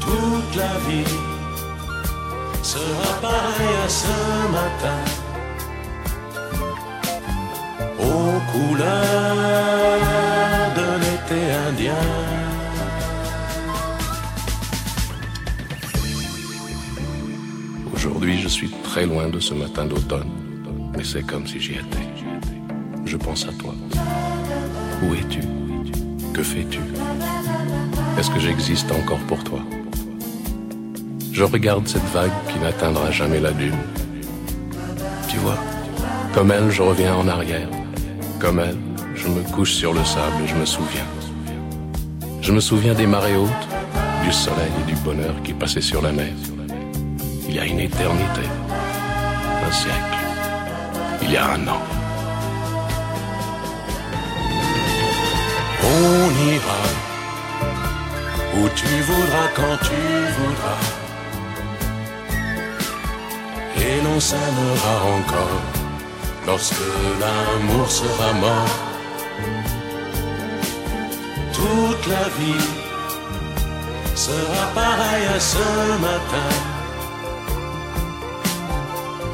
Toute 0.00 0.56
la 0.56 0.74
vie 0.88 1.16
sera 2.62 3.20
pareil 3.20 3.76
à 3.84 3.88
ce 3.88 4.06
matin 4.52 5.19
aux 8.10 8.40
couleurs 8.52 10.00
de 10.76 10.88
l'été 11.02 11.40
indien. 11.68 12.04
Aujourd'hui, 17.94 18.40
je 18.40 18.48
suis 18.48 18.70
très 18.82 19.06
loin 19.06 19.28
de 19.28 19.38
ce 19.38 19.54
matin 19.54 19.84
d'automne, 19.84 20.30
mais 20.96 21.04
c'est 21.04 21.22
comme 21.22 21.46
si 21.46 21.60
j'y 21.60 21.74
étais. 21.74 22.08
Je 23.04 23.16
pense 23.16 23.46
à 23.46 23.52
toi. 23.52 23.74
Où 25.02 25.14
es-tu? 25.14 25.40
Que 26.34 26.42
fais-tu? 26.42 26.80
Est-ce 28.18 28.30
que 28.30 28.40
j'existe 28.40 28.90
encore 28.92 29.20
pour 29.20 29.42
toi? 29.44 29.60
Je 31.32 31.44
regarde 31.44 31.86
cette 31.88 32.04
vague 32.12 32.32
qui 32.48 32.58
n'atteindra 32.58 33.10
jamais 33.10 33.40
la 33.40 33.52
dune. 33.52 33.78
Tu 35.28 35.38
vois, 35.38 35.58
comme 36.34 36.50
elle, 36.50 36.70
je 36.70 36.82
reviens 36.82 37.14
en 37.14 37.28
arrière. 37.28 37.68
Comme 38.40 38.58
elle, 38.58 38.78
je 39.14 39.28
me 39.28 39.42
couche 39.52 39.74
sur 39.74 39.92
le 39.92 40.02
sable 40.02 40.42
et 40.42 40.48
je 40.48 40.54
me 40.54 40.64
souviens. 40.64 41.04
Je 42.40 42.52
me 42.52 42.60
souviens 42.60 42.94
des 42.94 43.06
marées 43.06 43.36
hautes, 43.36 43.68
du 44.24 44.32
soleil 44.32 44.72
et 44.80 44.90
du 44.90 44.96
bonheur 45.00 45.34
qui 45.44 45.52
passaient 45.52 45.82
sur 45.82 46.00
la 46.00 46.10
mer. 46.10 46.32
Il 47.48 47.54
y 47.54 47.58
a 47.58 47.66
une 47.66 47.80
éternité, 47.80 48.46
un 49.66 49.72
siècle, 49.72 50.18
il 51.22 51.32
y 51.32 51.36
a 51.36 51.50
un 51.52 51.68
an. 51.68 51.82
On 55.84 56.30
ira 56.54 56.82
où 58.56 58.68
tu 58.74 58.86
voudras 59.02 59.48
quand 59.54 59.76
tu 59.88 60.00
voudras 60.38 60.80
et 63.76 64.02
l'on 64.04 64.18
s'aimera 64.18 64.94
encore 65.18 65.69
lorsque 66.46 66.74
l'amour 67.20 67.90
sera 67.90 68.32
mort. 68.32 68.76
Toute 71.52 72.06
la 72.06 72.28
vie 72.38 72.68
sera 74.14 74.66
pareille 74.74 75.28
à 75.36 75.40
ce 75.40 75.66
matin 76.06 76.50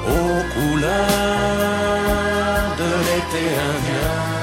aux 0.08 0.42
couleurs 0.54 0.96
de 2.80 2.90
l'été 3.06 3.44
indien. 3.70 4.35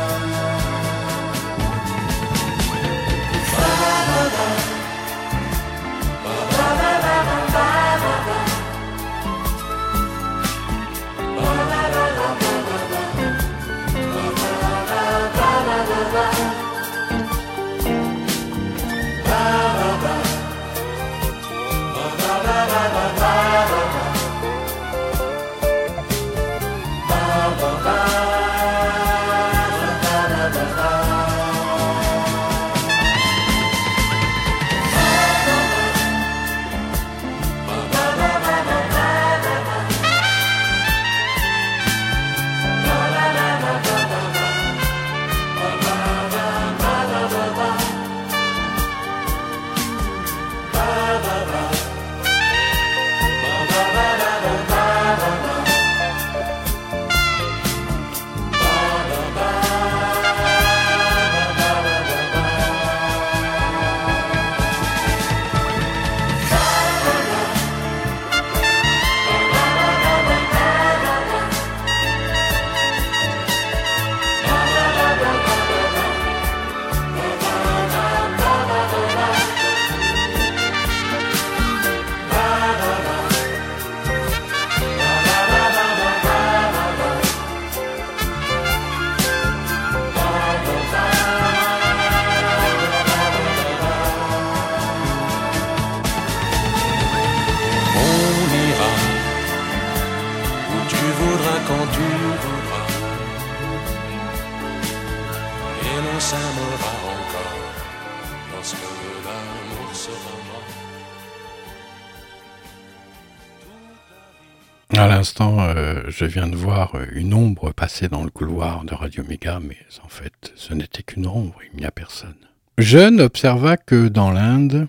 Je 116.15 116.25
viens 116.25 116.47
de 116.47 116.55
voir 116.55 116.95
une 117.13 117.33
ombre 117.33 117.71
passer 117.71 118.07
dans 118.07 118.23
le 118.23 118.29
couloir 118.29 118.83
de 118.85 118.93
Radio 118.93 119.23
Méga, 119.23 119.59
mais 119.59 119.77
en 120.03 120.07
fait, 120.07 120.53
ce 120.55 120.73
n'était 120.73 121.01
qu'une 121.01 121.25
ombre, 121.25 121.59
il 121.71 121.79
n'y 121.79 121.85
a 121.85 121.91
personne. 121.91 122.35
Jeune 122.77 123.19
observa 123.19 123.77
que 123.77 124.07
dans 124.09 124.29
l'Inde, 124.29 124.87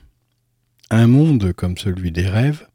un 0.91 1.07
monde 1.07 1.55
comme 1.55 1.79
celui 1.79 2.13
des 2.13 2.27
rêves, 2.27 2.67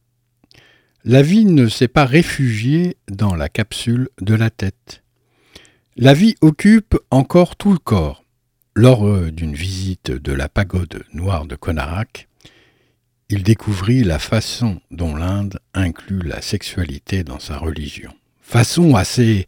la 1.05 1.21
vie 1.21 1.45
ne 1.45 1.67
s'est 1.67 1.87
pas 1.87 2.05
réfugiée 2.05 2.97
dans 3.07 3.35
la 3.35 3.49
capsule 3.49 4.09
de 4.19 4.33
la 4.33 4.49
tête. 4.49 5.03
La 5.95 6.15
vie 6.15 6.35
occupe 6.41 6.97
encore 7.11 7.55
tout 7.55 7.71
le 7.71 7.79
corps. 7.79 8.23
Lors 8.75 9.07
euh, 9.07 9.31
d'une 9.31 9.53
visite 9.53 10.11
de 10.11 10.33
la 10.33 10.49
pagode 10.49 11.03
noire 11.13 11.45
de 11.45 11.55
Konarak, 11.55 12.27
il 13.29 13.43
découvrit 13.43 14.03
la 14.03 14.17
façon 14.17 14.81
dont 14.89 15.15
l'Inde 15.15 15.59
inclut 15.75 16.23
la 16.23 16.41
sexualité 16.41 17.23
dans 17.23 17.39
sa 17.39 17.57
religion, 17.57 18.13
façon 18.49 18.95
assez 18.95 19.45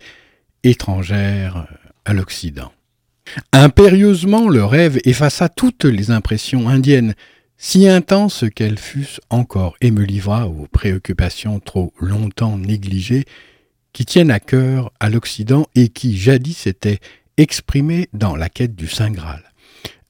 étrangère 0.63 1.65
à 2.05 2.13
l'Occident. 2.13 2.71
Impérieusement, 3.51 4.47
le 4.47 4.63
rêve 4.63 4.99
effaça 5.05 5.49
toutes 5.49 5.85
les 5.85 6.11
impressions 6.11 6.69
indiennes, 6.69 7.15
si 7.57 7.87
intenses 7.87 8.45
qu'elles 8.53 8.77
fussent 8.77 9.19
encore, 9.31 9.75
et 9.81 9.89
me 9.89 10.03
livra 10.03 10.47
aux 10.47 10.67
préoccupations 10.71 11.59
trop 11.59 11.93
longtemps 11.99 12.59
négligées 12.59 13.25
qui 13.91 14.05
tiennent 14.05 14.29
à 14.29 14.39
cœur 14.39 14.91
à 14.99 15.09
l'Occident 15.09 15.65
et 15.73 15.89
qui 15.89 16.15
jadis 16.15 16.67
étaient 16.67 16.99
exprimées 17.37 18.07
dans 18.13 18.35
la 18.35 18.49
quête 18.49 18.75
du 18.75 18.87
Saint 18.87 19.09
Graal, 19.09 19.43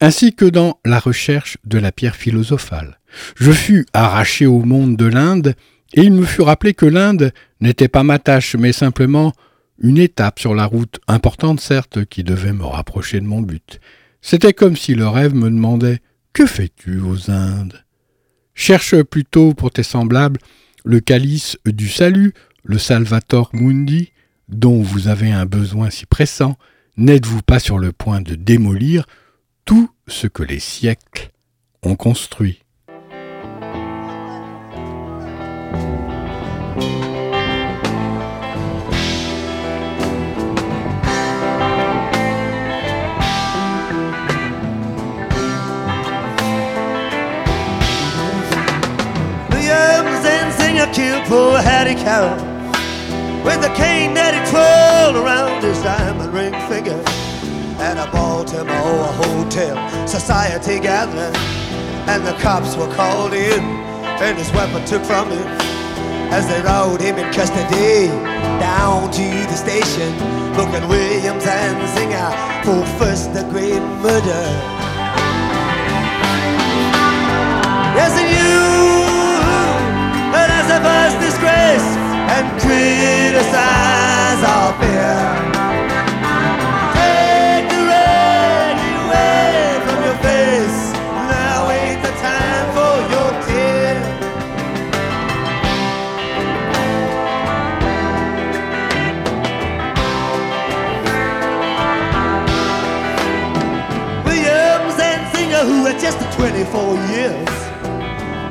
ainsi 0.02 0.36
que 0.36 0.46
dans 0.46 0.80
la 0.84 1.00
recherche 1.00 1.58
de 1.64 1.78
la 1.78 1.94
pierre 1.94 2.18
philosophale. 2.18 3.00
Je 3.38 3.54
fus 3.54 3.86
arraché 3.94 4.46
au 4.46 4.60
monde 4.64 4.98
de 4.98 5.06
l'Inde, 5.06 5.56
et 5.94 6.02
il 6.02 6.14
me 6.14 6.26
fut 6.26 6.42
rappelé 6.42 6.74
que 6.74 6.86
l'Inde 6.86 7.34
n'était 7.60 7.88
pas 7.88 8.04
ma 8.04 8.20
tâche, 8.20 8.56
mais 8.56 8.72
simplement 8.72 9.34
une 9.80 9.98
étape 9.98 10.40
sur 10.40 10.54
la 10.54 10.66
route, 10.66 11.00
importante 11.08 11.60
certes, 11.60 12.06
qui 12.06 12.24
devait 12.24 12.54
me 12.54 12.66
rapprocher 12.66 13.20
de 13.20 13.26
mon 13.26 13.42
but. 13.42 13.80
C'était 14.22 14.54
comme 14.54 14.76
si 14.76 14.94
le 14.94 15.08
rêve 15.08 15.34
me 15.34 15.50
demandait 15.50 16.00
Que 16.34 16.46
fais-tu 16.46 17.00
aux 17.00 17.32
Indes? 17.32 17.84
Cherche 18.54 19.02
plutôt 19.04 19.54
pour 19.54 19.72
tes 19.72 19.84
semblables 19.84 20.40
le 20.84 21.00
calice 21.00 21.58
du 21.66 21.90
salut, 21.90 22.34
le 22.64 22.78
Salvator 22.78 23.50
Mundi, 23.54 24.12
dont 24.50 24.82
vous 24.82 25.08
avez 25.08 25.32
un 25.32 25.46
besoin 25.46 25.90
si 25.90 26.06
pressant. 26.06 26.58
N'êtes-vous 26.98 27.42
pas 27.42 27.60
sur 27.60 27.80
le 27.80 27.92
point 27.92 28.22
de 28.22 28.36
démolir 28.36 29.06
tout 29.66 29.90
ce 30.08 30.28
que 30.28 30.44
les 30.44 30.60
siècles 30.60 31.32
ont 31.84 31.96
construit? 31.96 32.64
Killed 50.94 51.24
poor 51.26 51.58
Hattie 51.62 51.96
Carroll 51.96 52.36
with 53.46 53.64
a 53.64 53.74
cane 53.76 54.14
that 54.14 54.36
he 54.36 54.42
twirled 54.52 55.16
around 55.16 55.64
his 55.64 55.82
diamond 55.82 56.34
ring 56.34 56.52
finger 56.68 57.02
at 57.80 57.96
a 57.96 58.12
Baltimore 58.12 59.08
hotel 59.24 59.76
society 60.06 60.80
gathering. 60.80 61.36
And 62.12 62.28
the 62.28 62.34
cops 62.44 62.76
were 62.76 62.92
called 62.94 63.34
in, 63.34 63.64
and 64.20 64.38
his 64.38 64.52
weapon 64.52 64.84
took 64.86 65.04
from 65.06 65.30
him 65.30 65.48
as 66.34 66.48
they 66.48 66.62
rode 66.62 67.00
him 67.00 67.18
in 67.18 67.32
custody 67.32 68.08
down 68.60 69.12
to 69.12 69.28
the 69.48 69.56
station. 69.56 70.12
Booking 70.56 70.88
Williams 70.90 71.46
and 71.48 71.78
Zinger 71.96 72.32
for 72.66 72.86
first 73.00 73.32
degree 73.34 73.80
murder. 74.04 74.44
Yes, 77.96 78.12
and 78.20 78.30
you 78.36 79.01
us 80.86 81.14
disgrace 81.24 81.90
and 82.36 82.46
criticize 82.62 84.42
our 84.54 84.72
fear. 84.80 85.18
Take 86.98 87.70
the 87.70 87.82
away 89.04 89.80
from 89.86 90.00
your 90.08 90.18
face. 90.28 90.80
Now 91.32 91.70
ain't 91.70 92.02
the 92.04 92.14
time 92.28 92.68
for 92.76 92.94
your 93.14 93.32
tears. 93.46 94.08
Williams 104.26 104.96
and 105.00 105.22
Singer, 105.36 105.64
who 105.70 105.86
had 105.86 106.00
just 106.00 106.20
24 106.38 106.96
years 107.14 107.50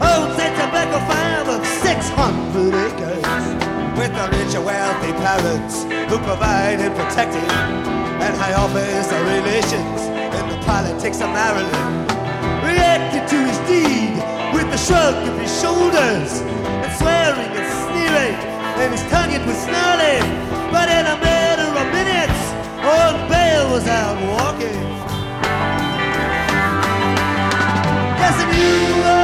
owns 0.03 0.39
wealthy 4.91 5.12
parents 5.22 5.84
who 6.11 6.18
provide 6.18 6.80
and 6.80 6.95
and 8.26 8.36
high 8.36 8.55
office 8.55 9.09
relations 9.34 10.01
in 10.38 10.45
the 10.51 10.59
politics 10.66 11.20
of 11.20 11.30
Maryland. 11.30 12.11
Reacted 12.64 13.28
to 13.28 13.38
his 13.49 13.59
deed 13.70 14.14
with 14.53 14.66
a 14.74 14.78
shrug 14.78 15.14
of 15.28 15.38
his 15.38 15.53
shoulders 15.61 16.43
and 16.82 16.93
swearing 16.99 17.53
and 17.61 17.68
sneering. 17.86 18.36
And 18.80 18.93
his 18.93 19.05
tongue 19.12 19.30
it 19.30 19.45
was 19.47 19.59
snarling. 19.62 20.26
But 20.74 20.88
in 20.88 21.07
a 21.07 21.16
matter 21.22 21.70
of 21.80 21.86
minutes 21.99 22.41
old 22.82 23.18
Bale 23.30 23.70
was 23.70 23.86
out 23.86 24.18
walking. 24.34 24.82
Yes 28.20 28.36
and 28.43 28.53
you 28.59 29.20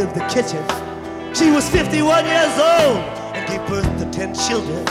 of 0.00 0.12
the 0.12 0.26
kitchen. 0.26 0.64
She 1.34 1.50
was 1.50 1.68
51 1.70 2.24
years 2.24 2.58
old 2.58 2.98
and 3.34 3.46
gave 3.48 3.66
birth 3.68 3.86
to 3.98 4.10
ten 4.10 4.34
children. 4.34 4.84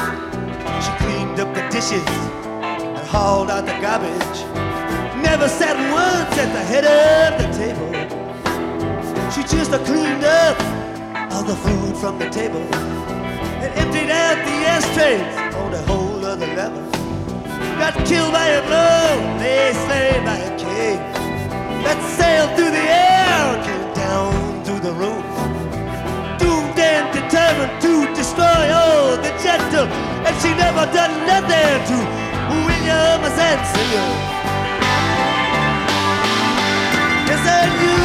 She 0.83 0.91
cleaned 1.03 1.39
up 1.39 1.53
the 1.53 1.67
dishes 1.69 2.07
and 2.07 3.07
hauled 3.07 3.49
out 3.49 3.65
the 3.65 3.77
garbage. 3.81 4.39
Never 5.21 5.49
sat 5.49 5.75
once 5.91 6.37
at 6.37 6.51
the 6.53 6.63
head 6.71 6.85
of 6.85 7.41
the 7.41 7.49
table. 7.57 7.89
She 9.31 9.41
just 9.43 9.71
cleaned 9.85 10.23
up 10.23 10.57
all 11.33 11.43
the 11.43 11.55
food 11.55 11.97
from 11.97 12.17
the 12.19 12.29
table 12.29 12.61
and 13.63 13.71
emptied 13.75 14.09
out 14.09 14.37
the 14.45 14.57
ashtrays 14.75 15.55
on 15.55 15.73
a 15.73 15.81
whole 15.83 16.23
other 16.25 16.47
level. 16.55 16.81
Got 17.79 17.93
killed 18.05 18.31
by 18.31 18.47
a 18.47 18.61
blow, 18.67 19.37
lay 19.39 19.73
slain 19.73 20.23
by 20.23 20.37
a 20.37 20.57
king. 20.57 20.97
That 21.83 21.99
sailed 22.17 22.55
through 22.55 22.71
the 22.71 22.85
air, 23.05 23.22
the 24.84 24.91
roof 24.91 25.23
determined 27.13 27.81
to 27.81 28.13
destroy 28.13 28.71
all 28.73 29.15
the 29.17 29.31
gentle, 29.41 29.88
and 30.25 30.34
she 30.41 30.49
never 30.55 30.86
done 30.91 31.13
nothing 31.25 31.79
to 31.89 31.97
William 32.49 33.21
Zanzibar. 33.38 34.11
Yes, 37.29 37.43
and 37.57 37.71
you, 37.84 38.01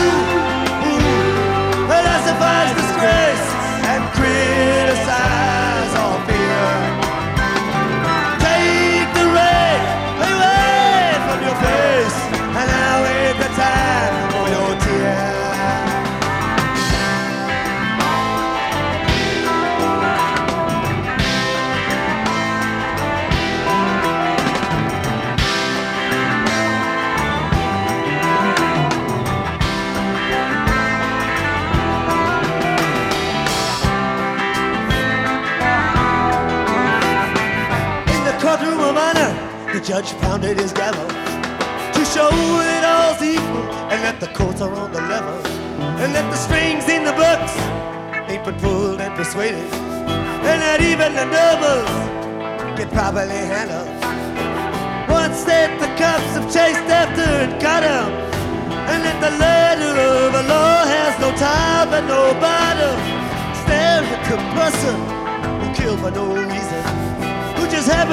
ooh, 0.88 1.86
philosophize 1.88 2.72
disgrace 2.78 3.46
and 3.90 4.02
criticize 4.14 5.47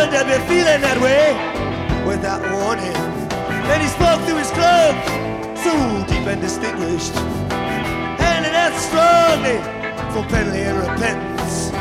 just 0.05 0.17
happened 0.17 0.33
to 0.33 0.39
be 0.39 0.47
feeling 0.47 0.81
that 0.81 0.99
way 1.01 1.33
without 2.05 2.41
warning. 2.53 2.95
And 3.65 3.81
he 3.81 3.87
spoke 3.87 4.21
through 4.25 4.37
his 4.37 4.51
cloak, 4.51 4.95
so 5.57 5.73
deep 6.05 6.27
and 6.27 6.41
distinguished, 6.41 7.15
and 8.21 8.45
that 8.45 8.73
strongly 8.77 9.57
for 10.13 10.23
penalty 10.29 10.61
and 10.61 10.77
repentance. 10.77 11.71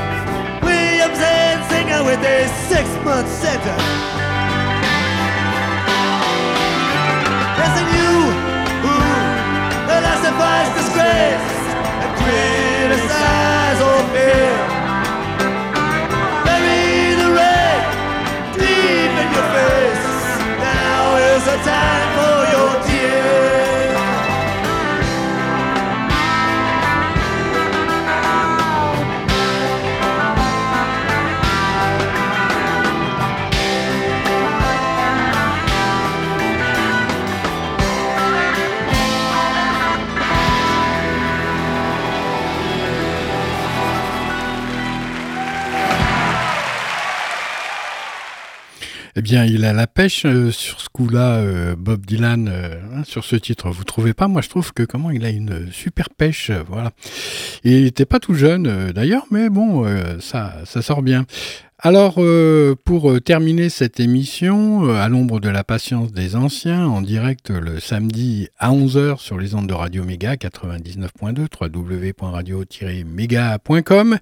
Williams 0.65 1.21
and 1.21 1.61
Singer 1.69 2.05
with 2.05 2.21
a 2.25 2.49
six-month 2.69 3.29
sentence. 3.29 3.83
And 7.65 7.89
you 7.93 8.15
who 8.85 8.97
philosophize 9.89 10.71
disgrace 10.79 11.49
and 12.01 12.11
criticize 12.23 13.81
or 13.81 14.01
fear. 14.13 14.74
Time 21.65 22.14
bien, 49.25 49.47
il 49.47 49.65
a 49.65 49.73
la 49.73 49.87
pêche 49.87 50.27
euh, 50.27 50.51
sur 50.51 50.83
ce 50.83 50.89
coup-là, 50.91 51.37
euh, 51.37 51.75
Bob 51.77 52.05
Dylan, 52.05 52.47
euh, 52.47 52.75
hein, 52.95 53.05
sur 53.05 53.25
ce 53.25 53.37
titre. 53.37 53.71
Vous 53.71 53.83
trouvez 53.83 54.13
pas? 54.13 54.29
Moi, 54.29 54.43
je 54.43 54.51
trouve 54.51 54.75
que 54.75 54.83
comment 54.83 55.11
il 55.11 55.25
a 55.25 55.31
une 55.31 55.73
super 55.73 56.11
pêche, 56.11 56.51
voilà. 56.69 56.93
Il 57.65 57.87
était 57.87 58.05
pas 58.05 58.21
tout 58.21 58.35
jeune, 58.35 58.93
d'ailleurs, 58.93 59.25
mais 59.31 59.49
bon, 59.49 59.87
ça, 60.21 60.59
ça 60.67 60.83
sort 60.83 61.01
bien. 61.01 61.25
Alors, 61.81 62.15
euh, 62.19 62.77
pour 62.85 63.11
euh, 63.11 63.19
terminer 63.21 63.69
cette 63.69 63.99
émission, 63.99 64.89
euh, 64.89 64.95
à 64.95 65.09
l'ombre 65.09 65.41
de 65.41 65.49
la 65.49 65.65
patience 65.65 66.13
des 66.13 66.37
anciens, 66.37 66.87
en 66.87 67.03
direct 67.03 67.51
le 67.51 67.81
samedi 67.81 68.49
à 68.61 68.71
11h 68.71 69.19
sur 69.19 69.39
les 69.39 69.57
ondes 69.57 69.67
de 69.67 69.75
Radio 69.75 70.05
Méga 70.05 70.37
99.2, 70.37 71.49
www.radio-méga.com 71.61 74.19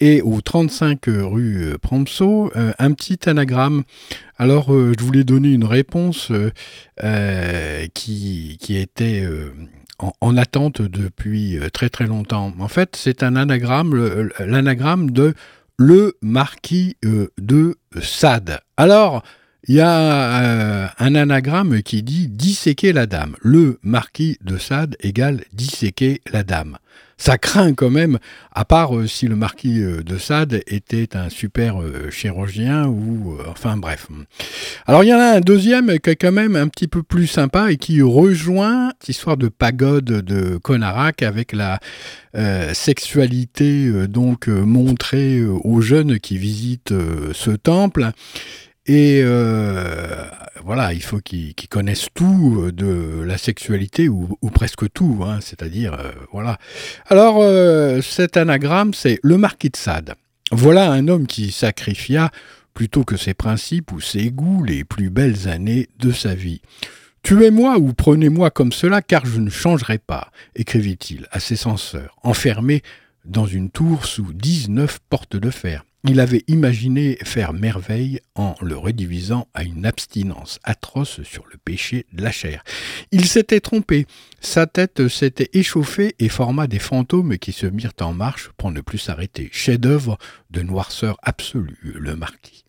et 0.00 0.22
au 0.22 0.40
35 0.40 1.00
rue 1.06 1.74
Prompso, 1.82 2.50
euh, 2.56 2.72
un 2.78 2.92
petit 2.92 3.28
anagramme. 3.28 3.82
Alors, 4.38 4.68
je 4.70 5.04
voulais 5.04 5.24
donner 5.24 5.52
une 5.52 5.66
réponse 5.66 6.32
qui, 7.94 8.56
qui 8.58 8.76
était... 8.78 9.28
en, 9.98 10.14
en 10.22 10.36
attente 10.38 10.80
depuis 10.80 11.58
très 11.74 11.90
très 11.90 12.06
longtemps. 12.06 12.54
En 12.58 12.68
fait, 12.68 12.96
c'est 12.96 13.22
un 13.22 13.36
anagramme, 13.36 14.30
l'anagramme 14.38 15.10
de 15.10 15.34
le 15.80 16.18
marquis 16.20 16.98
euh, 17.06 17.28
de 17.38 17.78
Sade. 18.02 18.60
Alors, 18.76 19.22
il 19.68 19.74
y 19.74 19.80
a 19.80 20.42
euh, 20.42 20.86
un 20.98 21.14
anagramme 21.14 21.82
qui 21.82 22.02
dit 22.02 22.28
disséquer 22.28 22.92
la 22.92 23.06
dame. 23.06 23.36
Le 23.42 23.78
marquis 23.82 24.38
de 24.42 24.56
Sade 24.56 24.96
égale 25.00 25.44
disséquer 25.52 26.22
la 26.32 26.42
dame. 26.42 26.78
Ça 27.18 27.36
craint 27.36 27.74
quand 27.74 27.90
même, 27.90 28.18
à 28.52 28.64
part 28.64 28.96
euh, 28.96 29.06
si 29.06 29.26
le 29.28 29.36
marquis 29.36 29.82
euh, 29.82 30.02
de 30.02 30.16
Sade 30.16 30.62
était 30.66 31.14
un 31.14 31.28
super 31.28 31.76
chirurgien 32.10 32.86
ou... 32.86 33.36
enfin 33.48 33.76
bref. 33.76 34.08
Alors 34.86 35.04
il 35.04 35.08
y 35.08 35.14
en 35.14 35.18
a 35.18 35.36
un 35.36 35.40
deuxième 35.40 35.98
qui 35.98 36.08
est 36.08 36.16
quand 36.16 36.32
même 36.32 36.56
un 36.56 36.68
petit 36.68 36.88
peu 36.88 37.02
plus 37.02 37.26
sympa 37.26 37.70
et 37.70 37.76
qui 37.76 38.00
rejoint 38.00 38.92
cette 38.98 39.10
histoire 39.10 39.36
de 39.36 39.48
pagode 39.48 40.04
de 40.04 40.56
Conarac 40.56 41.22
avec 41.22 41.52
la 41.52 41.80
sexualité 42.72 44.06
donc 44.08 44.48
montrée 44.48 45.44
aux 45.44 45.80
jeunes 45.82 46.18
qui 46.18 46.38
visitent 46.38 46.94
ce 47.32 47.50
temple. 47.50 48.12
Et 48.92 49.20
euh, 49.22 50.24
voilà, 50.64 50.92
il 50.92 51.00
faut 51.00 51.20
qu'ils 51.20 51.54
connaissent 51.68 52.08
tout 52.12 52.60
euh, 52.60 52.72
de 52.72 53.22
la 53.22 53.38
sexualité 53.38 54.08
ou, 54.08 54.36
presque 54.52 54.90
tout, 54.92 55.20
hein, 55.22 55.38
c'est-à-dire 55.40 55.94
euh, 55.94 56.10
voilà. 56.32 56.58
Alors 57.06 57.40
cet 58.02 58.36
anagramme, 58.36 58.92
c'est 58.92 59.20
le 59.22 59.36
marquis 59.36 59.70
de 59.70 59.76
Sade. 59.76 60.14
Voilà 60.50 60.90
un 60.90 61.06
homme 61.06 61.28
qui 61.28 61.52
sacrifia 61.52 62.32
plutôt 62.74 63.04
que 63.04 63.16
ses 63.16 63.32
principes 63.32 63.92
ou 63.92 64.00
ses 64.00 64.32
goûts 64.32 64.64
les 64.64 64.82
plus 64.82 65.08
belles 65.08 65.46
années 65.46 65.88
de 66.00 66.10
sa 66.10 66.34
vie. 66.34 66.60
Tuez-moi 67.22 67.78
ou 67.78 67.92
prenez-moi 67.92 68.50
comme 68.50 68.72
cela, 68.72 69.02
car 69.02 69.24
je 69.24 69.38
ne 69.38 69.50
changerai 69.50 69.98
pas, 69.98 70.32
écrivit-il 70.56 71.28
à 71.30 71.38
ses 71.38 71.54
censeurs, 71.54 72.16
enfermé 72.24 72.82
dans 73.24 73.46
une 73.46 73.70
tour 73.70 74.04
sous 74.04 74.32
dix-neuf 74.32 74.98
portes 75.08 75.36
de 75.36 75.50
fer. 75.50 75.84
Il 76.04 76.18
avait 76.18 76.44
imaginé 76.48 77.18
faire 77.24 77.52
merveille 77.52 78.20
en 78.34 78.54
le 78.62 78.76
redivisant 78.76 79.48
à 79.52 79.64
une 79.64 79.84
abstinence 79.84 80.58
atroce 80.64 81.22
sur 81.24 81.44
le 81.52 81.58
péché 81.58 82.06
de 82.14 82.22
la 82.22 82.30
chair. 82.30 82.64
Il 83.12 83.26
s'était 83.26 83.60
trompé, 83.60 84.06
sa 84.40 84.66
tête 84.66 85.08
s'était 85.08 85.50
échauffée 85.52 86.14
et 86.18 86.30
forma 86.30 86.66
des 86.66 86.78
fantômes 86.78 87.36
qui 87.36 87.52
se 87.52 87.66
mirent 87.66 87.92
en 88.00 88.14
marche 88.14 88.50
pour 88.56 88.70
ne 88.70 88.80
plus 88.80 88.98
s'arrêter. 88.98 89.50
Chef-d'œuvre 89.52 90.16
de 90.50 90.62
noirceur 90.62 91.18
absolue, 91.22 91.78
le 91.82 92.16
marquis. 92.16 92.64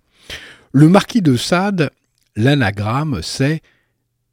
Le 0.73 0.89
marquis 0.89 1.21
de 1.21 1.37
Sade, 1.37 1.89
l'anagramme, 2.35 3.21
c'est 3.23 3.61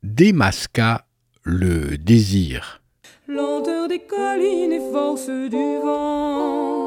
démasqua 0.03 1.07
le 1.45 1.99
désir. 1.99 2.83
lenteur 3.29 3.89
des 3.89 4.01
collines 4.01 4.73
et 4.73 4.93
force 4.93 5.29
du 5.29 5.79
vent, 5.83 6.78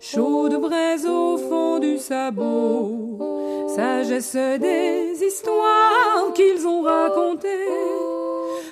chaude 0.00 0.60
braise 0.60 1.06
au 1.06 1.36
fond 1.36 1.78
du 1.78 1.98
sabot, 1.98 3.18
sagesse 3.74 4.36
des 4.60 5.14
histoires 5.22 6.32
qu'ils 6.34 6.66
ont 6.66 6.82
racontées, 6.82 7.48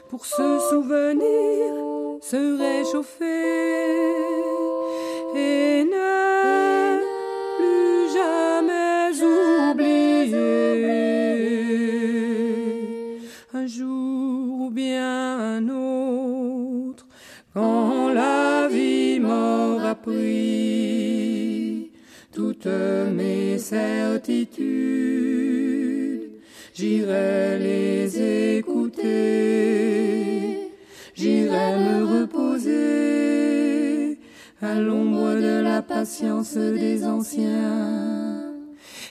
pour 0.09 0.25
se 0.25 0.59
souvenir, 0.71 1.75
se 2.21 2.59
réchauffer. 2.59 3.25
Et 5.39 5.85
ne 5.85 6.99
plus 7.59 8.09
jamais 8.15 9.13
oublier. 9.71 10.47
Un 13.53 13.67
jour 13.67 14.61
ou 14.61 14.71
bien 14.71 15.57
un 15.57 15.69
autre, 15.69 17.07
quand 17.53 18.09
la 18.15 18.69
vie 18.69 19.21
m'aura 19.21 19.95
pris 19.95 20.66
toutes 22.61 22.71
mes 23.13 23.59
certitudes, 23.59 24.57
j'irai 26.75 27.59
les 27.59 28.59
écouter, 28.59 29.03
j'irai 31.15 31.77
me 31.77 32.05
reposer 32.21 32.77
à 34.63 34.75
l'ombre 34.75 35.35
de 35.41 35.61
la 35.63 35.83
patience 35.83 36.57
des 36.57 37.05
anciens. 37.05 38.45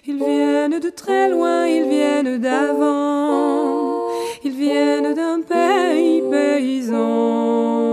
Ils 0.08 0.18
viennent 0.18 0.80
de 0.80 0.90
très 0.90 1.30
loin, 1.30 1.68
ils 1.68 1.90
viennent 1.90 2.38
d'avant, 2.38 4.08
ils 4.44 4.56
viennent 4.56 5.14
d'un 5.14 5.42
pays 5.42 6.22
paysan. 6.30 7.85